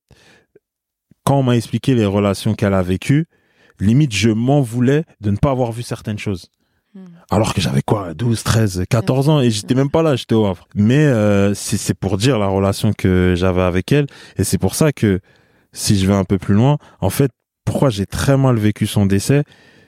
[1.23, 3.27] quand on m'a expliqué les relations qu'elle a vécues
[3.79, 6.49] limite, je m'en voulais de ne pas avoir vu certaines choses.
[6.97, 7.05] Hmm.
[7.29, 10.45] Alors que j'avais quoi, 12, 13, 14 ans et j'étais même pas là, j'étais au
[10.45, 10.67] Havre.
[10.75, 14.91] Mais euh, c'est pour dire la relation que j'avais avec elle et c'est pour ça
[14.91, 15.19] que
[15.73, 17.31] si je vais un peu plus loin, en fait,
[17.65, 19.43] pourquoi j'ai très mal vécu son décès,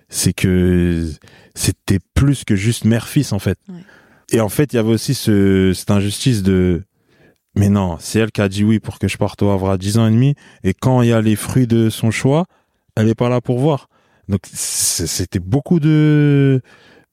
[0.09, 1.09] c'est que
[1.55, 3.57] c'était plus que juste mère-fils en fait.
[4.31, 6.83] Et en fait, il y avait aussi ce, cette injustice de
[7.55, 9.77] mais non, c'est elle qui a dit oui pour que je parte au Havre à
[9.77, 12.45] 10 ans et demi et quand il y a les fruits de son choix,
[12.95, 13.87] elle est pas là pour voir.
[14.27, 16.61] Donc c'était beaucoup de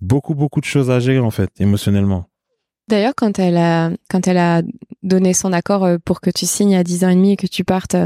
[0.00, 2.26] beaucoup beaucoup de choses à gérer en fait émotionnellement.
[2.88, 4.62] D'ailleurs, quand elle a quand elle a
[5.02, 7.46] donné son accord euh, pour que tu signes à 10 ans et demi et que
[7.46, 7.96] tu partes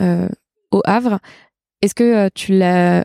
[0.00, 0.28] euh,
[0.72, 1.20] au Havre,
[1.82, 3.04] est-ce que euh, tu l'as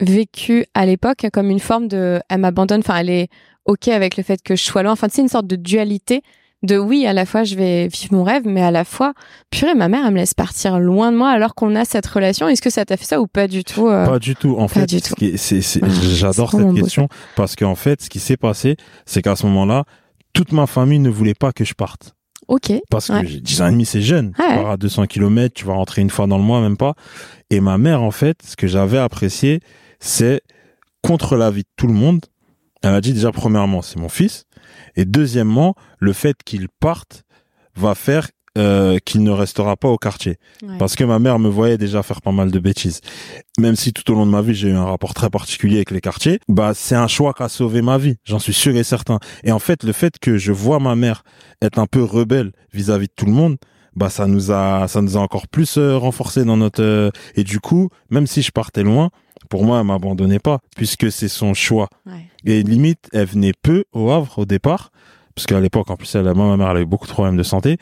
[0.00, 3.28] vécu à l'époque comme une forme de elle m'abandonne, enfin elle est
[3.66, 6.22] ok avec le fait que je sois loin, enfin c'est une sorte de dualité
[6.62, 9.14] de oui, à la fois je vais vivre mon rêve, mais à la fois,
[9.50, 12.48] purée, ma mère, elle me laisse partir loin de moi alors qu'on a cette relation.
[12.48, 14.06] Est-ce que ça t'a fait ça ou pas du tout euh?
[14.06, 14.56] Pas du tout.
[14.58, 19.46] En fait, j'adore cette question parce qu'en fait, ce qui s'est passé, c'est qu'à ce
[19.46, 19.84] moment-là,
[20.32, 22.14] toute ma famille ne voulait pas que je parte.
[22.48, 22.72] Ok.
[22.90, 24.32] Parce que j'ai 10 ans et demi, c'est jeune.
[24.32, 26.94] Tu pars à 200 km, tu vas rentrer une fois dans le mois, même pas.
[27.50, 29.60] Et ma mère, en fait, ce que j'avais apprécié,
[30.00, 30.40] c'est
[31.02, 32.26] contre l'avis de tout le monde.
[32.82, 34.46] Elle a dit déjà, premièrement, c'est mon fils.
[34.96, 37.24] Et deuxièmement, le fait qu'il parte
[37.76, 38.28] va faire
[38.58, 40.36] euh, qu'il ne restera pas au quartier.
[40.80, 43.00] Parce que ma mère me voyait déjà faire pas mal de bêtises.
[43.58, 45.92] Même si tout au long de ma vie, j'ai eu un rapport très particulier avec
[45.92, 48.82] les quartiers, bah c'est un choix qui a sauvé ma vie, j'en suis sûr et
[48.82, 49.20] certain.
[49.44, 51.22] Et en fait, le fait que je vois ma mère
[51.62, 53.56] être un peu rebelle vis-à-vis de tout le monde,
[53.94, 57.44] bah ça nous a ça nous a encore plus euh, renforcé dans notre euh, et
[57.44, 59.10] du coup, même si je partais loin,
[59.50, 61.88] pour moi, elle m'abandonnait pas, puisque c'est son choix.
[62.06, 62.26] Ouais.
[62.46, 64.90] Et limite, elle venait peu au Havre au départ,
[65.34, 67.42] parce qu'à l'époque, en plus, elle, moi, ma mère, elle avait beaucoup de problèmes de
[67.42, 67.76] santé,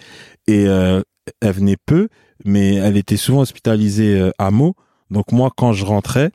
[0.48, 1.02] et euh,
[1.40, 2.08] elle venait peu,
[2.44, 4.74] mais elle était souvent hospitalisée euh, à Meaux.
[5.10, 6.30] Donc moi, quand je rentrais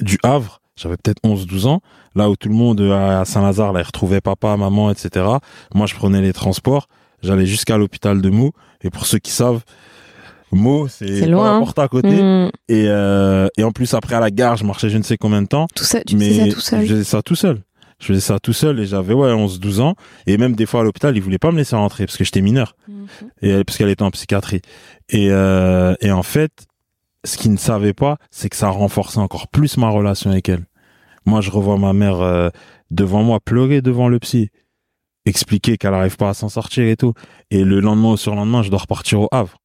[0.00, 1.80] du Havre, j'avais peut-être 11-12 ans,
[2.14, 5.26] là où tout le monde euh, à Saint-Lazare, là, il retrouvait papa, maman, etc.
[5.74, 6.88] Moi, je prenais les transports,
[7.22, 9.62] j'allais jusqu'à l'hôpital de Meaux, et pour ceux qui savent,
[10.52, 11.58] Meaux, c'est pas la hein.
[11.60, 12.22] porte à côté.
[12.22, 12.50] Mm.
[12.68, 15.42] Et, euh, et en plus, après, à la gare, je marchais je ne sais combien
[15.42, 15.66] de temps.
[15.74, 16.80] Tout ça, tu mais faisais ça tout seul.
[16.82, 17.62] je faisais ça tout seul.
[18.00, 19.94] Je faisais ça tout seul et j'avais, ouais, 11, 12 ans.
[20.26, 22.40] Et même des fois à l'hôpital, ils voulaient pas me laisser rentrer parce que j'étais
[22.40, 22.76] mineur.
[22.86, 23.06] Mhm.
[23.42, 24.62] Et parce qu'elle était en psychiatrie.
[25.08, 26.66] Et, euh, et en fait,
[27.24, 30.64] ce qu'ils ne savaient pas, c'est que ça renforçait encore plus ma relation avec elle.
[31.26, 32.50] Moi, je revois ma mère euh,
[32.90, 34.50] devant moi pleurer devant le psy,
[35.26, 37.14] expliquer qu'elle arrive pas à s'en sortir et tout.
[37.50, 39.58] Et le lendemain ou surlendemain, je dois repartir au Havre.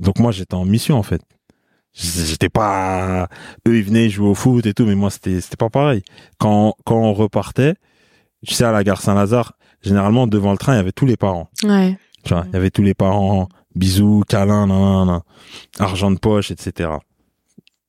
[0.00, 1.22] Donc moi, j'étais en mission en fait.
[1.94, 3.28] J'étais pas.
[3.68, 6.02] Eux, ils venaient jouer au foot et tout, mais moi, c'était c'était pas pareil.
[6.38, 7.74] Quand quand on repartait,
[8.46, 11.18] tu sais, à la gare Saint-Lazare, généralement devant le train, il y avait tous les
[11.18, 11.50] parents.
[11.64, 11.98] Ouais.
[12.24, 15.20] Tu vois, il y avait tous les parents, bisous, câlins, nan, nan, nan,
[15.78, 16.90] argent de poche, etc.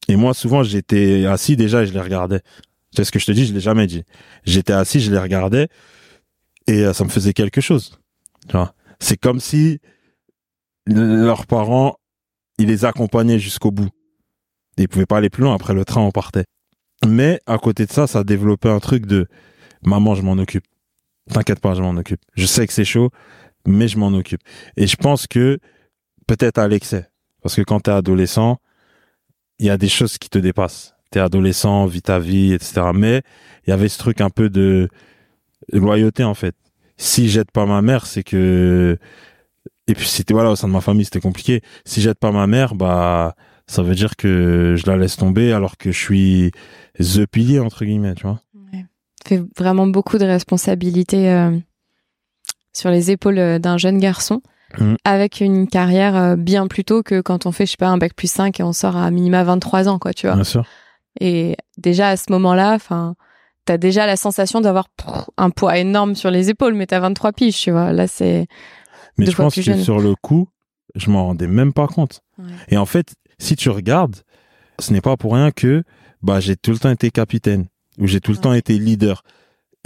[0.10, 2.42] Et moi, souvent, j'étais assis déjà et je les regardais.
[2.96, 4.04] C'est ce que je te dis, je l'ai jamais dit.
[4.44, 5.70] J'étais assis, je les regardais
[6.68, 8.00] et euh, ça me faisait quelque chose.
[8.48, 9.80] Tu vois, c'est comme si
[10.86, 11.96] leurs parents,
[12.58, 13.90] ils les accompagnaient jusqu'au bout.
[14.78, 15.54] Ils pouvaient pas aller plus loin.
[15.54, 16.46] Après le train, on partait.
[17.06, 19.28] Mais à côté de ça, ça a développé un truc de
[19.86, 20.66] maman, je m'en occupe.
[21.32, 22.22] T'inquiète pas, je m'en occupe.
[22.36, 23.10] Je sais que c'est chaud,
[23.66, 24.42] mais je m'en occupe.
[24.78, 25.60] Et je pense que
[26.28, 27.10] peut-être à l'excès.
[27.42, 28.58] Parce que quand t'es adolescent,
[29.60, 30.96] il y a des choses qui te dépassent.
[31.12, 32.92] T'es adolescent, vis ta vie, etc.
[32.94, 33.22] Mais
[33.66, 34.90] il y avait ce truc un peu de
[35.72, 36.56] loyauté, en fait.
[36.98, 38.98] Si j'aide pas ma mère, c'est que...
[39.88, 41.62] Et puis c'était, voilà, au sein de ma famille, c'était compliqué.
[41.86, 43.36] Si j'aide pas ma mère, bah,
[43.68, 46.52] ça veut dire que je la laisse tomber alors que je suis
[47.00, 48.40] the pilier, entre guillemets, tu vois.
[48.72, 48.86] Ouais.
[49.26, 51.58] fait vraiment beaucoup de responsabilités euh,
[52.72, 54.42] sur les épaules euh, d'un jeune garçon
[54.80, 54.98] Mhm.
[55.06, 57.98] avec une carrière euh, bien plus tôt que quand on fait, je sais pas, un
[57.98, 60.36] bac plus 5 et on sort à minima 23 ans, quoi, tu vois.
[60.36, 60.66] Bien sûr.
[61.20, 63.16] Et déjà à ce moment-là, enfin,
[63.66, 64.88] t'as déjà la sensation d'avoir
[65.38, 67.94] un poids énorme sur les épaules, mais t'as 23 piges, tu vois.
[67.94, 68.48] Là, c'est
[69.18, 69.82] Mais Deux je pense que jeune.
[69.84, 70.48] sur le coup,
[70.96, 72.22] je m'en rendais même pas compte.
[72.38, 72.46] Ouais.
[72.70, 74.18] Et en fait, si tu regardes,
[74.80, 75.84] ce n'est pas pour rien que
[76.22, 77.66] bah j'ai tout le temps été capitaine
[78.00, 78.44] ou j'ai tout le Ouais.
[78.44, 79.24] temps été leader.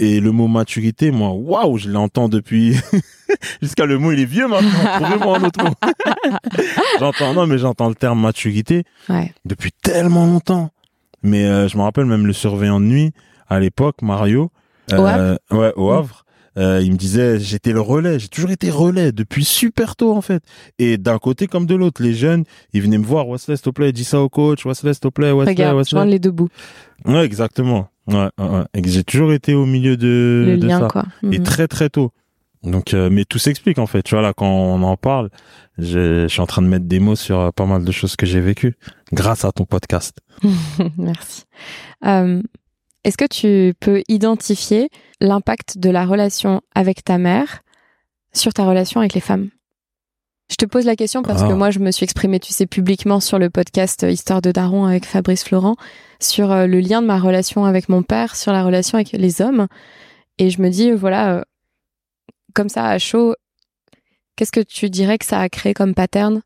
[0.00, 2.76] Et le mot maturité, moi, waouh, je l'entends depuis
[3.62, 4.70] jusqu'à le mot il est vieux maintenant.
[5.00, 5.74] Trouvez-moi un autre mot.
[7.00, 9.32] j'entends non, mais j'entends le terme maturité ouais.
[9.44, 10.70] depuis tellement longtemps.
[11.22, 13.12] Mais euh, je me rappelle même le surveillant de nuit
[13.48, 14.50] à l'époque, Mario.
[14.92, 15.96] Au euh, ouais, au Mm.
[15.98, 16.24] Havre.
[16.58, 20.20] Euh, il me disait, j'étais le relais, j'ai toujours été relais depuis super tôt en
[20.20, 20.42] fait.
[20.78, 23.70] Et d'un côté comme de l'autre, les jeunes, ils venaient me voir, Wesley, s'il te
[23.70, 26.06] plaît, dis ça au coach, Wesley, s'il te plaît, Wesley, Regarde, Wesley.
[26.06, 26.48] les deux bouts,
[27.04, 27.88] Ouais, exactement.
[28.08, 30.88] Ouais, ouais, j'ai toujours été au milieu de, le de lien, ça.
[30.88, 31.04] quoi.
[31.30, 31.44] Et Mhm.
[31.44, 32.10] très très tôt.
[32.64, 34.02] Donc, euh, mais tout s'explique en fait.
[34.02, 35.30] Tu vois là, quand on en parle,
[35.78, 38.16] je, je suis en train de mettre des mots sur euh, pas mal de choses
[38.16, 38.74] que j'ai vécues
[39.12, 40.18] grâce à ton podcast.
[40.98, 41.44] Merci.
[42.04, 42.42] Euh,
[43.04, 44.90] Est-ce que tu peux identifier
[45.20, 47.62] l'impact de la relation avec ta mère
[48.32, 49.50] sur ta relation avec les femmes?
[50.50, 51.48] Je te pose la question parce Ah.
[51.48, 54.50] que moi, je me suis exprimée, tu sais, publiquement sur le podcast euh, Histoire de
[54.50, 55.76] Daron avec Fabrice Florent,
[56.20, 59.42] sur euh, le lien de ma relation avec mon père, sur la relation avec les
[59.42, 59.66] hommes.
[60.38, 61.44] Et je me dis, euh, voilà,
[62.54, 63.34] comme ça, à chaud,
[64.36, 66.40] qu'est-ce que tu dirais que ça a créé comme pattern?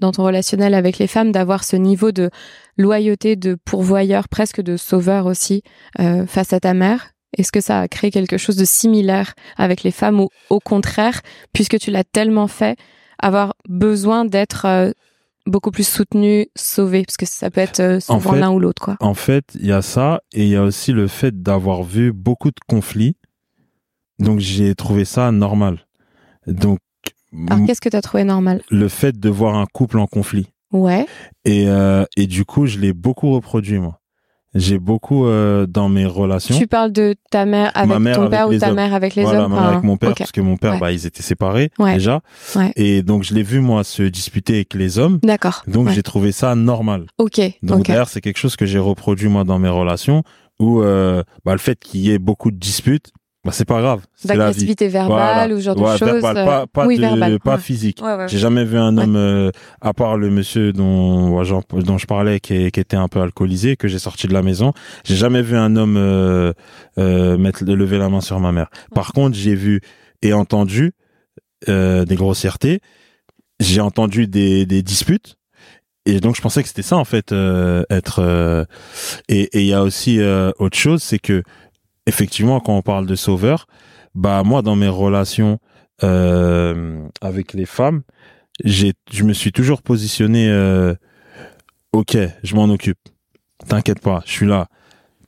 [0.00, 2.30] Dans ton relationnel avec les femmes d'avoir ce niveau de
[2.76, 5.62] loyauté, de pourvoyeur, presque de sauveur aussi
[6.00, 7.10] euh, face à ta mère?
[7.36, 11.20] Est-ce que ça a créé quelque chose de similaire avec les femmes ou au contraire,
[11.52, 12.78] puisque tu l'as tellement fait,
[13.18, 14.92] avoir besoin d'être euh,
[15.46, 18.82] beaucoup plus soutenu, sauvé Parce que ça peut être euh, souvent fait- l'un ou l'autre,
[18.82, 18.96] quoi.
[19.00, 22.12] En fait, il y a ça et il y a aussi le fait d'avoir vu
[22.12, 23.16] beaucoup de conflits.
[24.20, 25.86] Donc j'ai trouvé ça normal.
[26.46, 26.78] Donc
[27.50, 28.62] Alors qu'est-ce que tu as trouvé normal?
[28.70, 31.06] Le fait de voir un couple en conflit Ouais,
[31.44, 34.00] et euh, et du coup je l'ai beaucoup reproduit moi.
[34.56, 36.56] J'ai beaucoup euh, dans mes relations.
[36.56, 38.76] tu parles de ta mère avec mère ton avec père ou ta hommes.
[38.76, 40.78] mère avec les voilà, hommes ma mère avec mon père parce que mon père Ouais.
[40.80, 41.94] bah ils étaient séparés Ouais.
[41.94, 42.20] déjà
[42.54, 42.72] Ouais.
[42.76, 45.18] et donc je l'ai vu moi se disputer avec les hommes.
[45.24, 45.62] D'accord.
[45.66, 47.06] Donc j'ai trouvé ça normal.
[47.18, 47.40] Ok.
[47.64, 47.86] Donc ok.
[47.88, 50.22] d'ailleurs, c'est quelque chose que j'ai reproduit moi dans mes relations
[50.60, 53.10] où euh, bah, le fait qu'il y ait beaucoup de disputes,
[53.44, 54.00] bah, c'est pas grave.
[54.24, 56.08] D'agressivité verbale ou ce genre Ouais, de choses.
[56.08, 57.38] euh, pas, pas, oui, de- verbal.
[57.40, 57.60] pas ouais.
[57.60, 58.00] physique.
[58.02, 58.26] Ouais.
[58.28, 62.54] J'ai jamais vu un homme, euh, à part le monsieur dont, dont je parlais, qui,
[62.54, 64.72] est- qui était un peu alcoolisé, que j'ai sorti de la maison.
[65.04, 66.52] J'ai jamais vu un homme euh,
[66.98, 68.68] euh, mettre lever la main sur ma mère.
[68.94, 69.80] Par contre, j'ai vu
[70.22, 70.92] et entendu
[71.68, 72.80] euh, des grossièretés.
[73.60, 75.36] J'ai entendu des, des disputes
[76.06, 78.64] et donc je pensais que c'était ça en fait euh, être euh,
[79.28, 81.42] et il y a aussi euh, autre chose c'est que
[82.06, 83.66] effectivement quand on parle de sauveur
[84.14, 85.58] bah moi dans mes relations
[86.00, 88.02] avec les femmes
[88.62, 90.48] j'ai je me suis toujours positionné
[91.92, 92.98] ok je m'en occupe
[93.66, 94.66] t'inquiète pas je suis là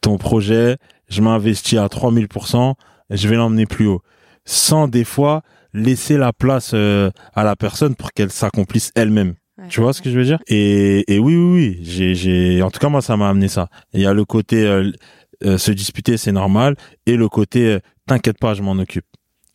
[0.00, 0.76] ton projet
[1.08, 2.74] je m'investis à 3000%
[3.10, 4.02] et je vais l'emmener plus haut
[4.44, 9.34] sans des fois laisser la place à la personne pour qu'elle s'accomplisse elle-même
[9.68, 10.38] tu vois ce que je veux dire?
[10.48, 11.78] Et, et oui, oui, oui.
[11.82, 13.68] J'ai, j'ai, en tout cas, moi, ça m'a amené ça.
[13.94, 14.92] Il y a le côté euh,
[15.44, 16.76] euh, se disputer, c'est normal,
[17.06, 19.06] et le côté euh, t'inquiète pas, je m'en occupe.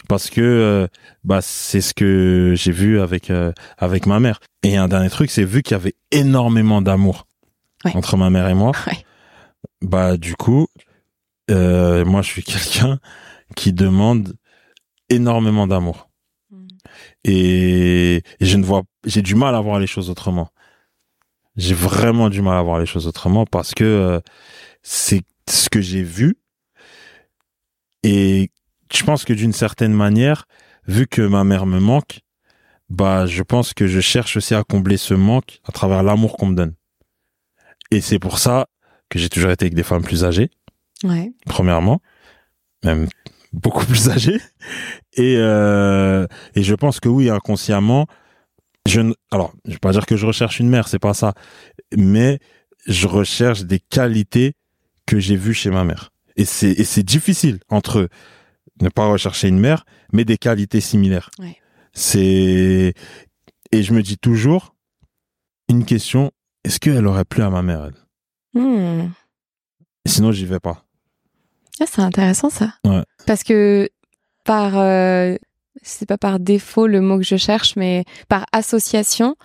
[0.08, 0.90] Parce que
[1.24, 3.32] bah c'est ce que j'ai vu avec
[3.78, 4.40] avec ma mère.
[4.64, 7.28] Et un dernier truc, c'est vu qu'il y avait énormément d'amour
[7.86, 8.72] entre ma mère et moi.
[9.82, 10.68] Bah du coup,
[11.50, 13.00] moi, je suis quelqu'un
[13.56, 14.34] qui demande
[15.10, 16.10] énormément d'amour.
[17.24, 20.50] Et, je ne vois, j'ai du mal à voir les choses autrement.
[21.58, 24.20] J'ai vraiment du mal à voir les choses autrement parce que euh,
[24.84, 25.22] c'est
[25.52, 26.38] ce que j'ai vu.
[28.04, 28.50] Et
[28.94, 30.46] je pense que d'une certaine manière,
[30.88, 32.22] vu que ma mère me manque,
[32.90, 36.48] bah, je pense que je cherche aussi à combler ce manque à travers l'amour qu'on
[36.48, 36.74] me donne.
[37.92, 38.68] Et c'est pour ça
[39.10, 40.50] que j'ai toujours été avec des femmes plus âgées.
[41.04, 41.32] Ouais.
[41.46, 42.02] Premièrement.
[42.84, 43.08] Même
[43.54, 44.40] beaucoup plus âgé.
[45.14, 46.26] Et, euh,
[46.56, 48.08] et je pense que oui, inconsciemment,
[48.88, 51.34] je ne, alors, je vais pas dire que je recherche une mère, c'est pas ça.
[51.96, 52.40] Mais
[52.88, 54.56] je recherche des qualités
[55.12, 56.12] que j'ai vues chez ma mère.
[56.38, 58.08] Et c'est, et c'est difficile entre
[58.80, 59.84] ne pas rechercher une mère,
[60.14, 61.30] mais des qualités similaires.
[61.38, 61.58] Ouais.
[61.92, 62.94] C'est,
[63.74, 64.74] et je me dis toujours,
[65.68, 66.32] une question,
[66.64, 68.62] est-ce qu'elle aurait plu à ma mère, elle?
[68.62, 69.10] Hmm.
[70.08, 70.86] Sinon, j'y vais pas.
[71.82, 72.74] Ah, c'est intéressant ça.
[72.86, 73.04] Ouais.
[73.28, 73.90] Parce que
[74.46, 75.36] par, euh,
[75.82, 79.36] c'est pas par défaut le mot que je cherche, mais par association,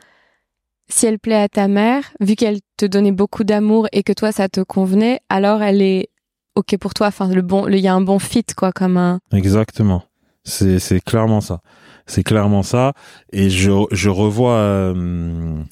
[0.88, 4.32] si elle plaît à ta mère, vu qu'elle te donnait beaucoup d'amour et que toi
[4.32, 6.10] ça te convenait, alors elle est
[6.54, 7.08] ok pour toi.
[7.08, 9.20] Enfin, le bon, il y a un bon fit quoi, comme un.
[9.32, 10.04] Exactement.
[10.44, 11.60] C'est c'est clairement ça.
[12.06, 12.92] C'est clairement ça.
[13.32, 15.62] Et je je revois euh,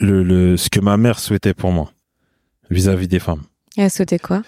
[0.00, 1.90] le le ce que ma mère souhaitait pour moi
[2.70, 3.42] vis-à-vis des femmes.
[3.76, 4.42] Et elle souhaitait quoi?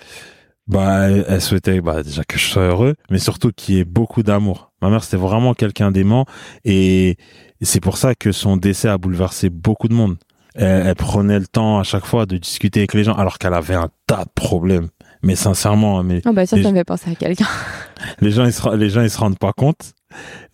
[0.69, 4.23] Bah, elle, souhaitait bah, déjà que je sois heureux, mais surtout qu'il y ait beaucoup
[4.23, 4.73] d'amour.
[4.83, 6.27] Ma mère, c'était vraiment quelqu'un d'aimant
[6.65, 7.17] et
[7.63, 10.17] c'est pour ça que son décès a bouleversé beaucoup de monde.
[10.55, 13.75] Elle, prenait le temps à chaque fois de discuter avec les gens alors qu'elle avait
[13.75, 14.89] un tas de problèmes.
[15.23, 17.47] Mais sincèrement, mais oh bah ça, ça me fait penser à quelqu'un.
[18.21, 19.93] les gens, ils se, les gens, ils se rendent pas compte,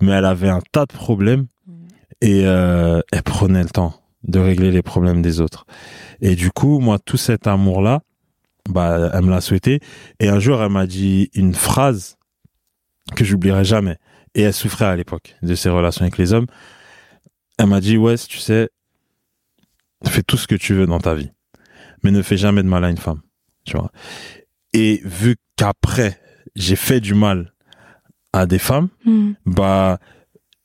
[0.01, 1.47] mais elle avait un tas de problèmes
[2.21, 3.95] et euh, elle prenait le temps
[4.25, 5.67] de régler les problèmes des autres.
[6.21, 8.01] Et du coup, moi, tout cet amour-là,
[8.69, 9.81] bah, elle me l'a souhaité.
[10.21, 12.17] Et un jour, elle m'a dit une phrase
[13.15, 13.99] que j'oublierai jamais.
[14.35, 16.47] Et elle souffrait à l'époque de ses relations avec les hommes.
[17.59, 18.71] Elle m'a dit, ouais, tu sais,
[20.09, 21.31] fais tout ce que tu veux dans ta vie,
[22.03, 23.21] mais ne fais jamais de mal à une femme,
[23.65, 23.91] tu vois.
[24.73, 26.21] Et vu qu'après,
[26.55, 27.53] j'ai fait du mal
[28.33, 29.33] à des femmes, hmm.
[29.45, 29.99] bah,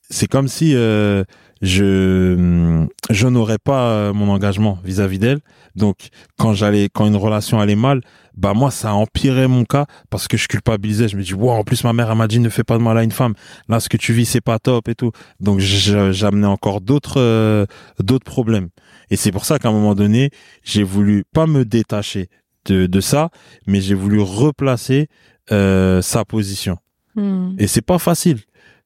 [0.09, 1.23] c'est comme si euh,
[1.61, 5.39] je je n'aurais pas euh, mon engagement vis-à-vis d'elle.
[5.75, 8.01] Donc quand j'allais quand une relation allait mal,
[8.35, 11.63] bah moi ça empirait mon cas parce que je culpabilisais, je me dis wow, en
[11.63, 13.33] plus ma mère elle m'a dit ne fais pas de mal à une femme.
[13.69, 15.11] Là ce que tu vis c'est pas top et tout.
[15.39, 17.65] Donc j'amenais encore d'autres euh,
[17.99, 18.69] d'autres problèmes.
[19.09, 20.31] Et c'est pour ça qu'à un moment donné,
[20.63, 22.29] j'ai voulu pas me détacher
[22.65, 23.29] de de ça,
[23.65, 25.07] mais j'ai voulu replacer
[25.51, 26.77] euh, sa position.
[27.15, 27.55] Hmm.
[27.57, 28.39] Et c'est pas facile.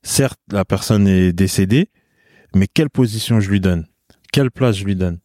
[0.04, 1.90] Certes, la personne est décédée,
[2.56, 3.86] mais quelle position je lui donne?
[4.32, 5.20] Quelle place je lui donne?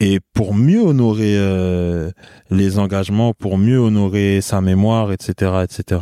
[0.00, 2.10] Et pour mieux honorer euh,
[2.50, 6.00] les engagements, pour mieux honorer sa mémoire, etc., etc.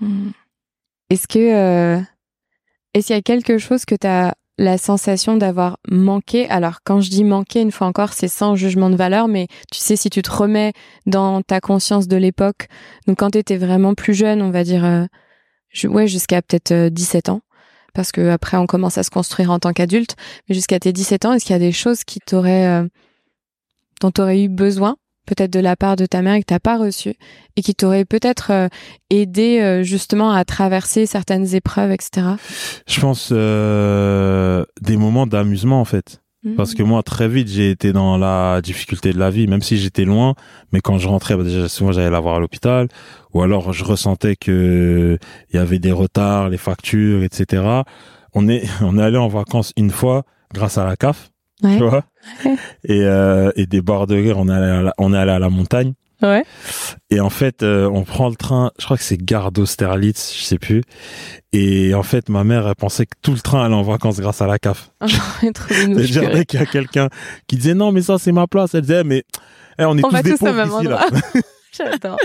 [0.00, 0.30] Hmm.
[1.10, 2.00] Est-ce que euh,
[2.94, 6.48] est-ce qu'il y a quelque chose que tu as la sensation d'avoir manqué?
[6.48, 9.78] Alors quand je dis manqué, une fois encore, c'est sans jugement de valeur, mais tu
[9.78, 10.72] sais si tu te remets
[11.06, 12.66] dans ta conscience de l'époque,
[13.06, 15.04] donc quand tu étais vraiment plus jeune, on va dire, euh,
[15.84, 17.42] ouais, jusqu'à peut-être 17 ans
[17.96, 20.16] parce que après on commence à se construire en tant qu'adulte.
[20.48, 22.86] Mais jusqu'à tes 17 ans, est-ce qu'il y a des choses qui t'auraient, euh,
[24.02, 26.76] dont t'aurais eu besoin, peut-être de la part de ta mère et que t'as pas
[26.76, 27.14] reçu,
[27.56, 28.68] et qui t'auraient peut-être euh,
[29.08, 32.26] aidé euh, justement à traverser certaines épreuves, etc.
[32.86, 36.20] Je pense des moments d'amusement en fait.
[36.54, 39.76] Parce que moi, très vite, j'ai été dans la difficulté de la vie, même si
[39.78, 40.34] j'étais loin.
[40.72, 42.88] Mais quand je rentrais, bah, déjà, souvent, j'allais la voir à l'hôpital.
[43.34, 45.18] Ou alors, je ressentais que
[45.50, 47.82] il y avait des retards, les factures, etc.
[48.34, 50.22] On est, on est allé en vacances une fois
[50.54, 51.30] grâce à la CAF.
[51.62, 52.04] Tu vois?
[52.84, 55.32] Et, euh, et des bords de rire, on est allé à la, on est allé
[55.32, 55.94] à la montagne.
[56.22, 56.44] Ouais.
[57.10, 60.44] Et en fait, euh, on prend le train, je crois que c'est gare d'Austerlitz, je
[60.44, 60.82] sais plus.
[61.52, 64.40] Et en fait, ma mère, elle pensait que tout le train allait en vacances grâce
[64.40, 64.90] à la CAF.
[65.00, 66.44] Trop mignon, je C'est pleurais.
[66.46, 67.08] qu'il y a quelqu'un
[67.46, 68.74] qui disait non, mais ça, c'est ma place.
[68.74, 69.24] Elle disait, mais
[69.78, 71.06] eh, on est On tous des tous au pauvres ici, là.
[71.76, 72.18] J'adore.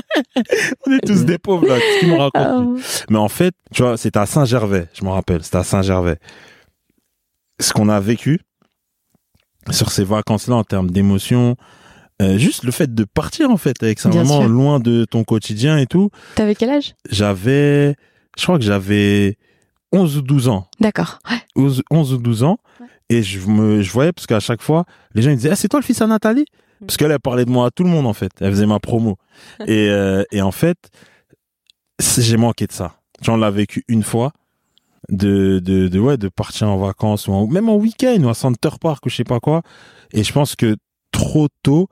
[0.88, 1.78] on est tous des pauvres, là.
[1.78, 2.64] Qu'est-ce qu'il me raconte Ah,
[3.10, 5.44] Mais en fait, tu vois, c'était à Saint-Gervais, je me rappelle.
[5.44, 6.18] C'était à Saint-Gervais.
[7.60, 8.40] Ce qu'on a vécu
[9.70, 11.58] sur ces vacances-là en termes d'émotion,
[12.22, 14.50] euh, juste le fait de partir, en fait, avec sa Bien maman sûr.
[14.50, 16.10] loin de ton quotidien et tout.
[16.36, 16.94] T'avais quel âge?
[17.10, 17.96] J'avais,
[18.38, 19.38] je crois que j'avais
[19.92, 20.68] 11 ou 12 ans.
[20.80, 21.20] D'accord.
[21.30, 21.38] Ouais.
[21.56, 22.58] 11, 11 ou 12 ans.
[22.80, 22.88] Ouais.
[23.10, 25.68] Et je me, je voyais, parce qu'à chaque fois, les gens ils disaient, ah, c'est
[25.68, 26.46] toi le fils à Nathalie?
[26.80, 26.86] Mm.
[26.86, 28.32] Parce qu'elle, elle parlait de moi à tout le monde, en fait.
[28.40, 29.18] Elle faisait ma promo.
[29.68, 30.78] et, euh, et en fait,
[32.18, 32.96] j'ai manqué de ça.
[33.22, 34.32] J'en l'ai vécu une fois.
[35.10, 38.34] De, de, de, ouais, de partir en vacances ou en- même en week-end ou à
[38.34, 39.62] Center Park ou je sais pas quoi.
[40.14, 40.78] Et je pense que
[41.12, 41.90] trop tôt,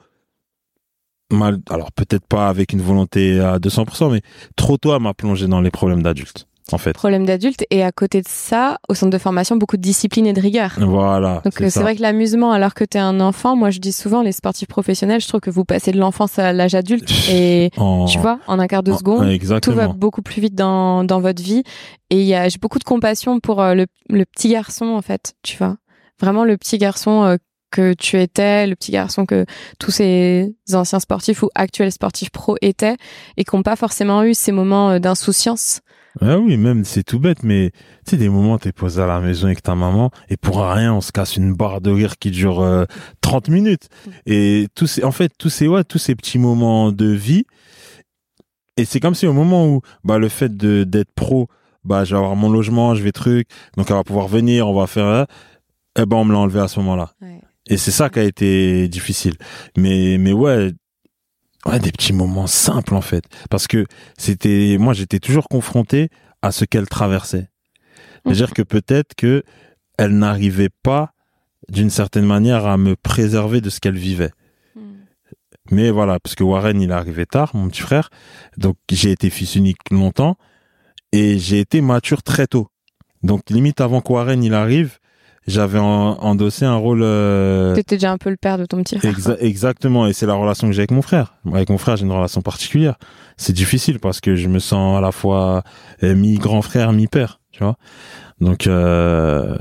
[1.32, 4.21] mal, alors peut-être pas avec une volonté à 200%, mais
[4.55, 6.93] trop tôt, m'a plongé dans les problèmes d'adultes, en fait.
[6.93, 7.65] Problème d'adulte.
[7.69, 10.73] Et à côté de ça, au centre de formation, beaucoup de discipline et de rigueur.
[10.80, 11.41] Voilà.
[11.45, 11.82] Donc euh, c'est ça.
[11.82, 15.21] vrai que l'amusement, alors que t'es un enfant, moi je dis souvent, les sportifs professionnels,
[15.21, 17.09] je trouve que vous passez de l'enfance à l'âge adulte.
[17.30, 19.27] Et En- tu vois, en un quart de seconde,
[19.61, 21.63] tout va beaucoup plus vite dans, dans votre vie.
[22.09, 25.75] Et j'ai beaucoup de compassion pour euh, le, le petit garçon, en fait, tu vois.
[26.19, 27.38] Vraiment le petit garçon euh,
[27.72, 29.45] que tu étais, le petit garçon que
[29.80, 32.97] tous ces anciens sportifs ou actuels sportifs pro étaient
[33.38, 35.82] et qui n'ont pas forcément eu ces moments euh, d'insouciance.
[36.22, 37.72] Ah oui, même c'est tout bête, mais
[38.05, 40.93] tu sais, des moments, t'es posé à la maison avec ta maman et pour rien,
[40.93, 42.86] on se casse une barre de rire qui dure euh,
[43.22, 43.89] 30 minutes.
[44.26, 47.45] Et tous ces, en fait, tous ces, ouais, tous ces petits moments de vie.
[48.76, 51.47] Et c'est comme si au moment où, bah, le fait de, d'être pro,
[51.84, 53.47] bah, je vais avoir mon logement, je vais truc,
[53.78, 55.26] donc elle va pouvoir venir, on va faire, euh,
[55.97, 57.11] eh ben, on me l'a enlevé à ce moment-là.
[57.70, 59.36] Et c'est ça qui a été difficile.
[59.78, 60.74] Mais, mais ouais,
[61.65, 63.24] ouais, des petits moments simples, en fait.
[63.49, 63.86] Parce que
[64.17, 66.09] c'était, moi, j'étais toujours confronté
[66.41, 67.47] à ce qu'elle traversait.
[68.26, 69.43] C'est-à-dire que peut-être que
[69.97, 71.13] elle n'arrivait pas,
[71.70, 74.32] d'une certaine manière, à me préserver de ce qu'elle vivait.
[75.72, 78.09] Mais voilà, parce que Warren, il est arrivé tard, mon petit frère.
[78.57, 80.36] Donc, j'ai été fils unique longtemps.
[81.11, 82.70] Et j'ai été mature très tôt.
[83.24, 84.98] Donc, limite, avant que Warren, il arrive,
[85.49, 87.01] j'avais en- endossé un rôle...
[87.03, 89.13] euh, T'étais déjà un peu le père de ton petit frère.
[89.13, 91.35] Exa- exactement, et c'est la relation que j'ai avec mon frère.
[91.53, 92.95] Avec mon frère, j'ai une relation particulière.
[93.37, 95.63] C'est difficile parce que je me sens à la fois
[96.03, 97.75] euh, mi-grand frère, mi-père, tu vois.
[98.41, 99.55] Donc, euh,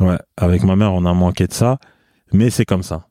[0.00, 1.78] ouais, avec ma mère, on a manqué de ça,
[2.32, 3.06] mais c'est comme ça.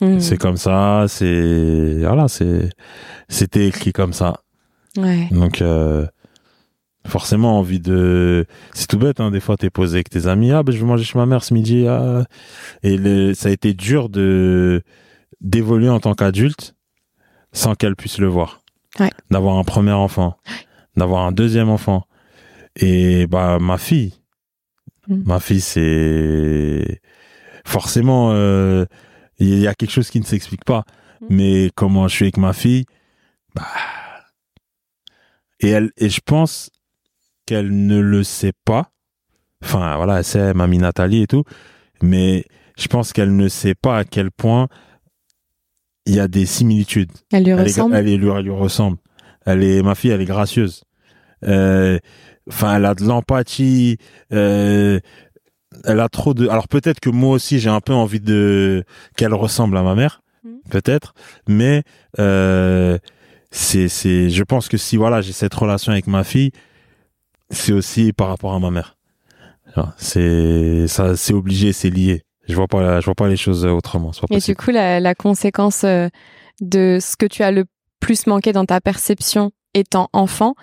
[0.00, 0.18] Mm.
[0.20, 2.70] C'est comme ça, c'est voilà, c'est
[3.28, 4.40] c'était écrit comme ça.
[4.96, 5.28] Ouais.
[5.30, 6.06] Donc, euh,
[7.06, 8.46] forcément, envie de.
[8.72, 9.30] C'est tout bête, hein.
[9.30, 10.52] Des fois, t'es posé avec tes amis.
[10.52, 11.86] Ah, ben, je vais manger chez ma mère ce midi.
[11.88, 12.24] ah.
[12.82, 13.34] Et le...
[13.34, 14.82] ça a été dur de
[15.40, 16.74] d'évoluer en tant qu'adulte
[17.52, 18.60] sans qu'elle puisse le voir.
[18.98, 19.10] Ouais.
[19.30, 20.36] D'avoir un premier enfant,
[20.96, 22.04] d'avoir un deuxième enfant.
[22.76, 24.14] Et bah, ma fille,
[25.08, 25.22] Mm.
[25.24, 27.00] ma fille, c'est
[27.64, 28.30] forcément.
[28.32, 28.84] euh,
[29.38, 30.84] Il y a quelque chose qui ne s'explique pas.
[31.22, 31.26] Mm.
[31.30, 32.84] Mais comment je suis avec ma fille,
[33.54, 33.66] bah.
[35.60, 36.70] Et elle, et je pense
[37.50, 38.92] qu'elle ne le sait pas.
[39.64, 41.42] Enfin, voilà, elle sait, mamie Nathalie et tout.
[42.00, 42.44] Mais
[42.78, 44.68] je pense qu'elle ne sait pas à quel point
[46.06, 47.10] il y a des similitudes.
[47.32, 47.94] Elle lui Elle, est, ressemble?
[47.96, 48.98] elle, est- lui, elle lui ressemble.
[49.46, 50.84] Elle est, ma fille, elle est gracieuse.
[51.44, 51.98] Euh,
[52.48, 53.98] Enfin, elle a de l'empathie.
[54.32, 54.98] Euh,
[55.84, 56.48] elle a trop de.
[56.48, 58.82] Alors peut-être que moi aussi, j'ai un peu envie de
[59.16, 60.58] qu'elle ressemble à ma mère, Mhm.
[60.70, 61.14] peut-être.
[61.46, 61.84] Mais
[62.18, 62.98] euh,
[63.52, 64.30] c'est, c'est.
[64.30, 66.50] Je pense que si voilà, j'ai cette relation avec ma fille,
[67.50, 68.96] c'est aussi par rapport à ma mère.
[69.96, 72.24] C'est ça, c'est obligé, c'est lié.
[72.48, 74.12] Je vois pas, je vois pas les choses autrement.
[74.12, 76.08] C'est pas Et du coup, la, la conséquence euh,
[76.60, 77.64] de ce que tu as le
[78.00, 80.54] plus manqué dans ta perception étant enfant,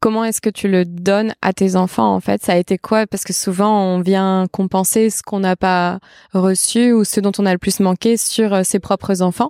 [0.00, 2.42] comment est-ce que tu le donnes à tes enfants en fait?
[2.42, 3.06] Ça a été quoi?
[3.06, 5.98] Parce que souvent, on vient compenser ce qu'on n'a pas
[6.34, 9.48] reçu ou ce dont on a le plus manqué sur euh, ses propres enfants.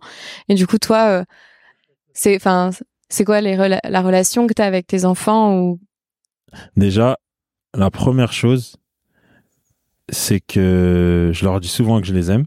[0.49, 1.25] Et du coup, toi, euh,
[2.15, 2.71] c'est, enfin,
[3.09, 5.81] c'est quoi les rela- la relation que tu as avec tes enfants ou
[6.77, 7.19] Déjà,
[7.75, 8.77] la première chose,
[10.09, 12.47] c'est que je leur dis souvent que je les aime.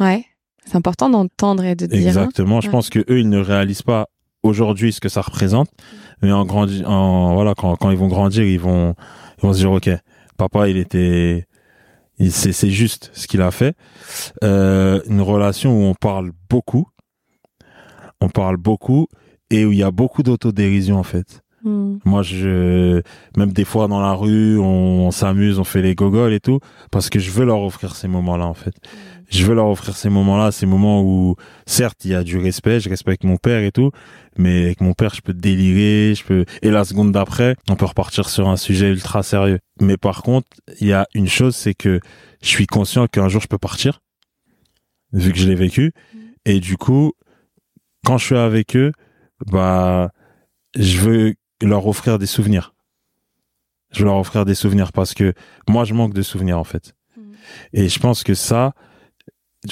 [0.00, 0.24] ouais,
[0.64, 1.96] c'est important d'entendre et de dire.
[1.98, 2.06] hein.
[2.06, 2.60] Exactement.
[2.60, 2.72] Je Ouais.
[2.72, 4.08] pense que eux, ils ne réalisent pas
[4.44, 5.68] aujourd'hui ce que ça représente,
[6.22, 8.94] mais en grandi, en voilà, quand, quand ils vont grandir, ils vont,
[9.38, 9.90] ils vont se dire, ok,
[10.36, 11.46] papa, il était,
[12.18, 13.76] il, c'est, c'est juste ce qu'il a fait.
[14.44, 16.86] Euh, une relation où on parle beaucoup,
[18.20, 19.08] on parle beaucoup
[19.50, 21.42] et où il y a beaucoup d'autodérision en fait.
[21.64, 21.98] Hmm.
[22.04, 23.02] Moi, je,
[23.36, 26.58] même des fois dans la rue, on, on s'amuse, on fait les gogoles et tout,
[26.90, 28.74] parce que je veux leur offrir ces moments-là, en fait.
[29.30, 32.80] Je veux leur offrir ces moments-là, ces moments où, certes, il y a du respect,
[32.80, 33.90] je respecte mon père et tout,
[34.36, 37.86] mais avec mon père, je peux délirer, je peux, et la seconde d'après, on peut
[37.86, 39.60] repartir sur un sujet ultra sérieux.
[39.80, 40.48] Mais par contre,
[40.80, 42.00] il y a une chose, c'est que
[42.42, 44.00] je suis conscient qu'un jour je peux partir,
[45.12, 45.92] vu que je l'ai vécu,
[46.44, 47.12] et du coup,
[48.04, 48.92] quand je suis avec eux,
[49.50, 50.10] bah,
[50.76, 52.74] je veux leur offrir des souvenirs.
[53.92, 55.34] Je veux leur offrir des souvenirs parce que
[55.68, 56.94] moi, je manque de souvenirs, en fait.
[57.16, 57.24] Mhm.
[57.72, 58.74] Et je pense que ça,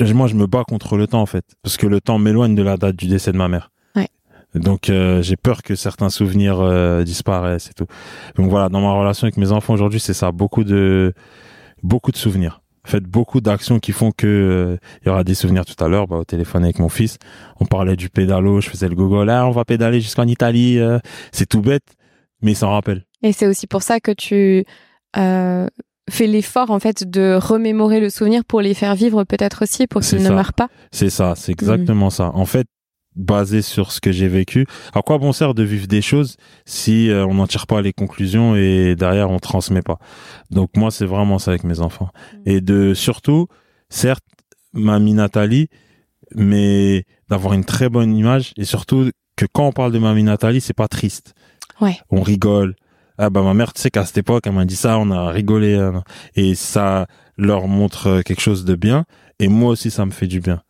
[0.00, 1.44] moi, je me bats contre le temps, en fait.
[1.62, 3.70] Parce que le temps m'éloigne de la date du décès de ma mère.
[3.96, 4.08] Ouais.
[4.54, 7.86] Donc, euh, j'ai peur que certains souvenirs euh, disparaissent et tout.
[8.36, 10.32] Donc voilà, dans ma relation avec mes enfants aujourd'hui, c'est ça.
[10.32, 11.14] Beaucoup de,
[11.82, 12.59] beaucoup de souvenirs.
[12.84, 16.06] Faites beaucoup d'actions qui font que euh, il y aura des souvenirs tout à l'heure.
[16.06, 17.18] Bah, au téléphone avec mon fils,
[17.60, 19.24] on parlait du pédalo, je faisais le gogo.
[19.24, 20.78] Là, on va pédaler jusqu'en Italie.
[20.78, 20.98] euh,
[21.32, 21.84] c'est tout bête,
[22.42, 23.04] mais il s'en rappelle.
[23.22, 24.64] Et c'est aussi pour ça que tu
[25.16, 25.66] euh,
[26.08, 30.00] fais l'effort en fait de remémorer le souvenir pour les faire vivre peut-être aussi pour
[30.00, 30.68] qu'ils ne meurent pas.
[30.90, 32.30] C'est ça, c'est exactement ça.
[32.34, 32.66] En fait,
[33.20, 37.10] basé sur ce que j'ai vécu, à quoi bon sert de vivre des choses si
[37.10, 39.98] euh, on n'en tire pas les conclusions et derrière on transmet pas?
[40.50, 42.10] Donc moi, c'est vraiment ça avec mes enfants.
[42.46, 43.46] Et de surtout,
[43.88, 44.24] certes,
[44.72, 45.68] mamie Nathalie,
[46.34, 50.60] mais d'avoir une très bonne image et surtout que quand on parle de mamie Nathalie,
[50.60, 51.34] c'est pas triste.
[51.80, 51.98] Ouais.
[52.10, 52.74] On rigole.
[53.18, 55.30] Ah bah ma mère, tu sais qu'à cette époque, elle m'a dit ça, on a
[55.30, 55.92] rigolé euh,
[56.36, 57.06] et ça
[57.36, 59.04] leur montre euh, quelque chose de bien
[59.38, 60.62] et moi aussi ça me fait du bien.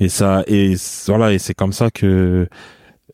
[0.00, 0.74] Et ça et
[1.06, 2.48] voilà et c'est comme ça que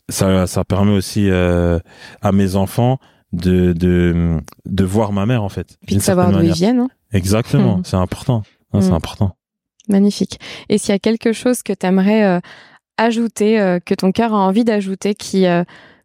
[0.09, 1.79] ça ça permet aussi euh,
[2.23, 2.99] à mes enfants
[3.33, 5.77] de de de voir ma mère en fait.
[5.87, 6.81] Puis de savoir d'où ils viennent.
[6.81, 6.89] hein.
[7.13, 7.85] Exactement, Mhm.
[7.85, 8.43] c'est important.
[8.73, 8.93] C'est Mhm.
[8.95, 9.37] important.
[9.89, 10.41] Magnifique.
[10.69, 12.41] Et s'il y a quelque chose que tu aimerais
[12.97, 15.65] ajouter, euh, que ton cœur a envie d'ajouter, qui euh,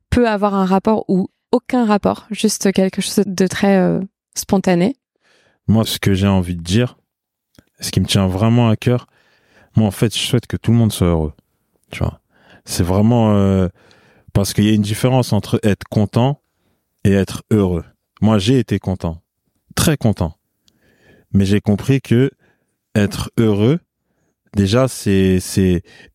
[0.10, 4.00] peut avoir un rapport ou aucun rapport, juste quelque chose de très euh,
[4.36, 4.96] spontané?
[5.68, 6.98] Moi, ce que j'ai envie de dire,
[7.80, 9.08] ce qui me tient vraiment à cœur,
[9.76, 11.34] moi, en fait, je souhaite que tout le monde soit heureux.
[11.92, 12.22] Tu vois,
[12.66, 13.68] c'est vraiment euh,
[14.34, 16.42] parce qu'il y a une différence entre être content
[17.04, 17.86] et être heureux.
[18.22, 19.22] Moi, j'ai été content,
[19.76, 20.36] très content,
[21.34, 22.32] mais j'ai compris que
[22.96, 23.80] être heureux,
[24.56, 25.42] déjà, c'est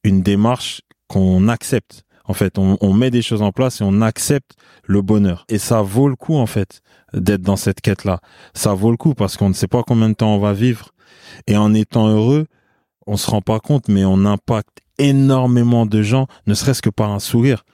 [0.05, 2.05] une démarche qu'on accepte.
[2.27, 4.53] En fait, on, on met des choses en place et on accepte
[4.85, 5.45] le bonheur.
[5.49, 6.81] Et ça vaut le coup, en fait,
[7.13, 8.21] d'être dans cette quête-là.
[8.55, 10.91] Ça vaut le coup parce qu'on ne sait pas combien de temps on va vivre.
[11.47, 12.47] Et en étant heureux,
[13.07, 17.11] on se rend pas compte, mais on impacte énormément de gens, ne serait-ce que par
[17.11, 17.65] un sourire.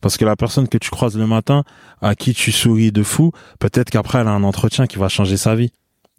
[0.00, 1.64] Parce que la personne que tu croises le matin,
[2.00, 5.36] à qui tu souris de fou, peut-être qu'après elle a un entretien qui va changer
[5.36, 5.72] sa vie,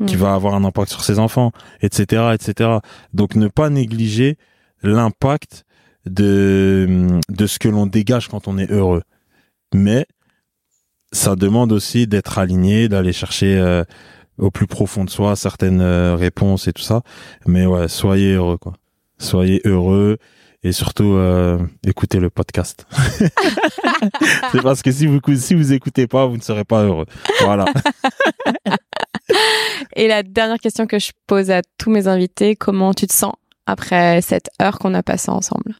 [0.07, 0.19] qui Mm.
[0.19, 1.51] va avoir un impact sur ses enfants,
[1.81, 2.77] etc., etc.
[3.13, 4.37] Donc ne pas négliger
[4.83, 5.65] l'impact
[6.05, 9.03] de de ce que l'on dégage quand on est heureux.
[9.73, 10.05] Mais
[11.11, 13.83] ça demande aussi d'être aligné, d'aller chercher euh,
[14.37, 17.01] au plus profond de soi certaines euh, réponses et tout ça.
[17.45, 18.73] Mais ouais, soyez heureux quoi.
[19.17, 20.17] Soyez heureux
[20.63, 22.85] et surtout euh, écoutez le podcast.
[24.51, 27.05] C'est parce que si vous si vous écoutez pas, vous ne serez pas heureux.
[27.41, 27.65] Voilà.
[29.95, 33.33] Et la dernière question que je pose à tous mes invités, comment tu te sens
[33.65, 35.75] après cette heure qu'on a passée ensemble?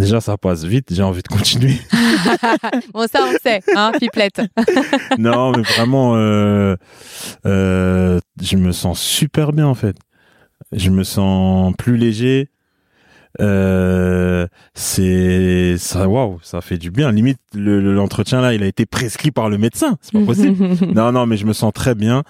[0.00, 1.74] Déjà ça passe vite, j'ai envie de continuer.
[2.94, 4.40] Bon, ça on sait, hein, pipelette.
[5.18, 6.74] non, mais vraiment euh,
[7.46, 9.96] euh, je me sens super bien en fait.
[10.72, 12.48] Je me sens plus léger.
[13.40, 18.66] Euh, c'est ça waouh ça fait du bien limite le- le- l'entretien là il a
[18.66, 20.56] été prescrit par le médecin c'est pas possible
[20.96, 22.24] non non mais je me sens très bien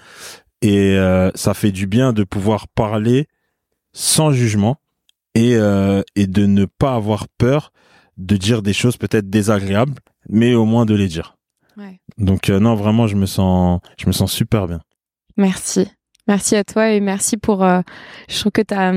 [0.61, 0.95] et
[1.33, 3.25] ça fait du bien de pouvoir parler
[3.93, 4.77] sans jugement
[5.35, 7.71] et euh, et de ne pas avoir peur
[8.17, 9.95] de dire des choses peut-être désagréables
[10.29, 11.37] mais au moins de les dire
[11.77, 11.99] Ouais.
[12.17, 14.81] donc euh, non vraiment je me sens je me sens super bien
[15.37, 15.87] Merci.
[16.27, 17.63] Merci à toi et merci pour.
[17.63, 17.81] euh,
[18.29, 18.91] je trouve que tu as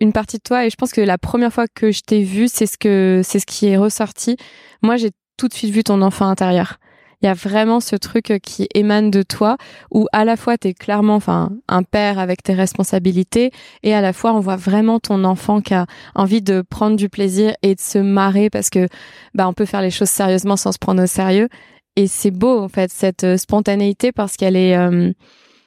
[0.00, 2.48] une partie de toi et je pense que la première fois que je t'ai vu,
[2.48, 4.36] c'est ce que c'est ce qui est ressorti.
[4.82, 6.78] Moi, j'ai tout de suite vu ton enfant intérieur.
[7.22, 9.58] Il y a vraiment ce truc qui émane de toi
[9.90, 13.50] où à la fois tu es clairement enfin un père avec tes responsabilités
[13.82, 17.08] et à la fois on voit vraiment ton enfant qui a envie de prendre du
[17.10, 18.88] plaisir et de se marrer parce que
[19.34, 21.48] bah on peut faire les choses sérieusement sans se prendre au sérieux
[21.96, 25.12] et c'est beau en fait cette euh, spontanéité parce qu'elle est euh,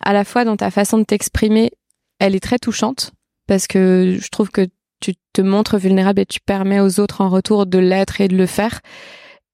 [0.03, 1.71] à la fois dans ta façon de t'exprimer,
[2.19, 3.11] elle est très touchante
[3.47, 4.67] parce que je trouve que
[4.99, 8.37] tu te montres vulnérable et tu permets aux autres en retour de l'être et de
[8.37, 8.79] le faire.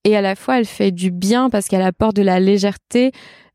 [0.03, 3.11] Et à la fois, elle fait du bien parce qu'elle apporte de la légèreté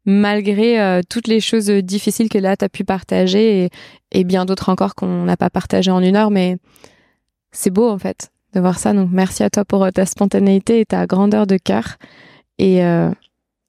[0.07, 3.71] malgré euh, toutes les choses difficiles que là, tu as pu partager et,
[4.13, 6.31] et bien d'autres encore qu'on n'a pas partagé en une heure.
[6.31, 6.59] Mais
[7.53, 8.93] c'est beau en fait de voir ça.
[8.93, 11.97] Donc merci à toi pour euh, ta spontanéité et ta grandeur de cœur.
[12.59, 13.11] et, euh,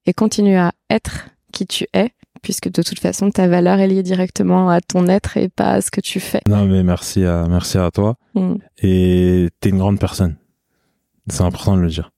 [0.05, 2.11] et continue à être qui tu es,
[2.41, 5.81] puisque de toute façon, ta valeur est liée directement à ton être et pas à
[5.81, 6.41] ce que tu fais.
[6.47, 8.15] Non, mais merci à, merci à toi.
[8.35, 8.55] Mm.
[8.79, 10.35] Et t'es une grande personne.
[11.27, 12.11] C'est important de le dire.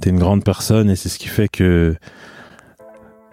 [0.00, 1.94] T'es une grande personne et c'est ce qui fait que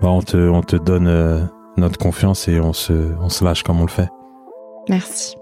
[0.01, 1.43] bah, on te, on te donne euh,
[1.78, 4.10] notre confiance et on se, on se lâche comme on le fait.
[4.88, 5.36] Merci.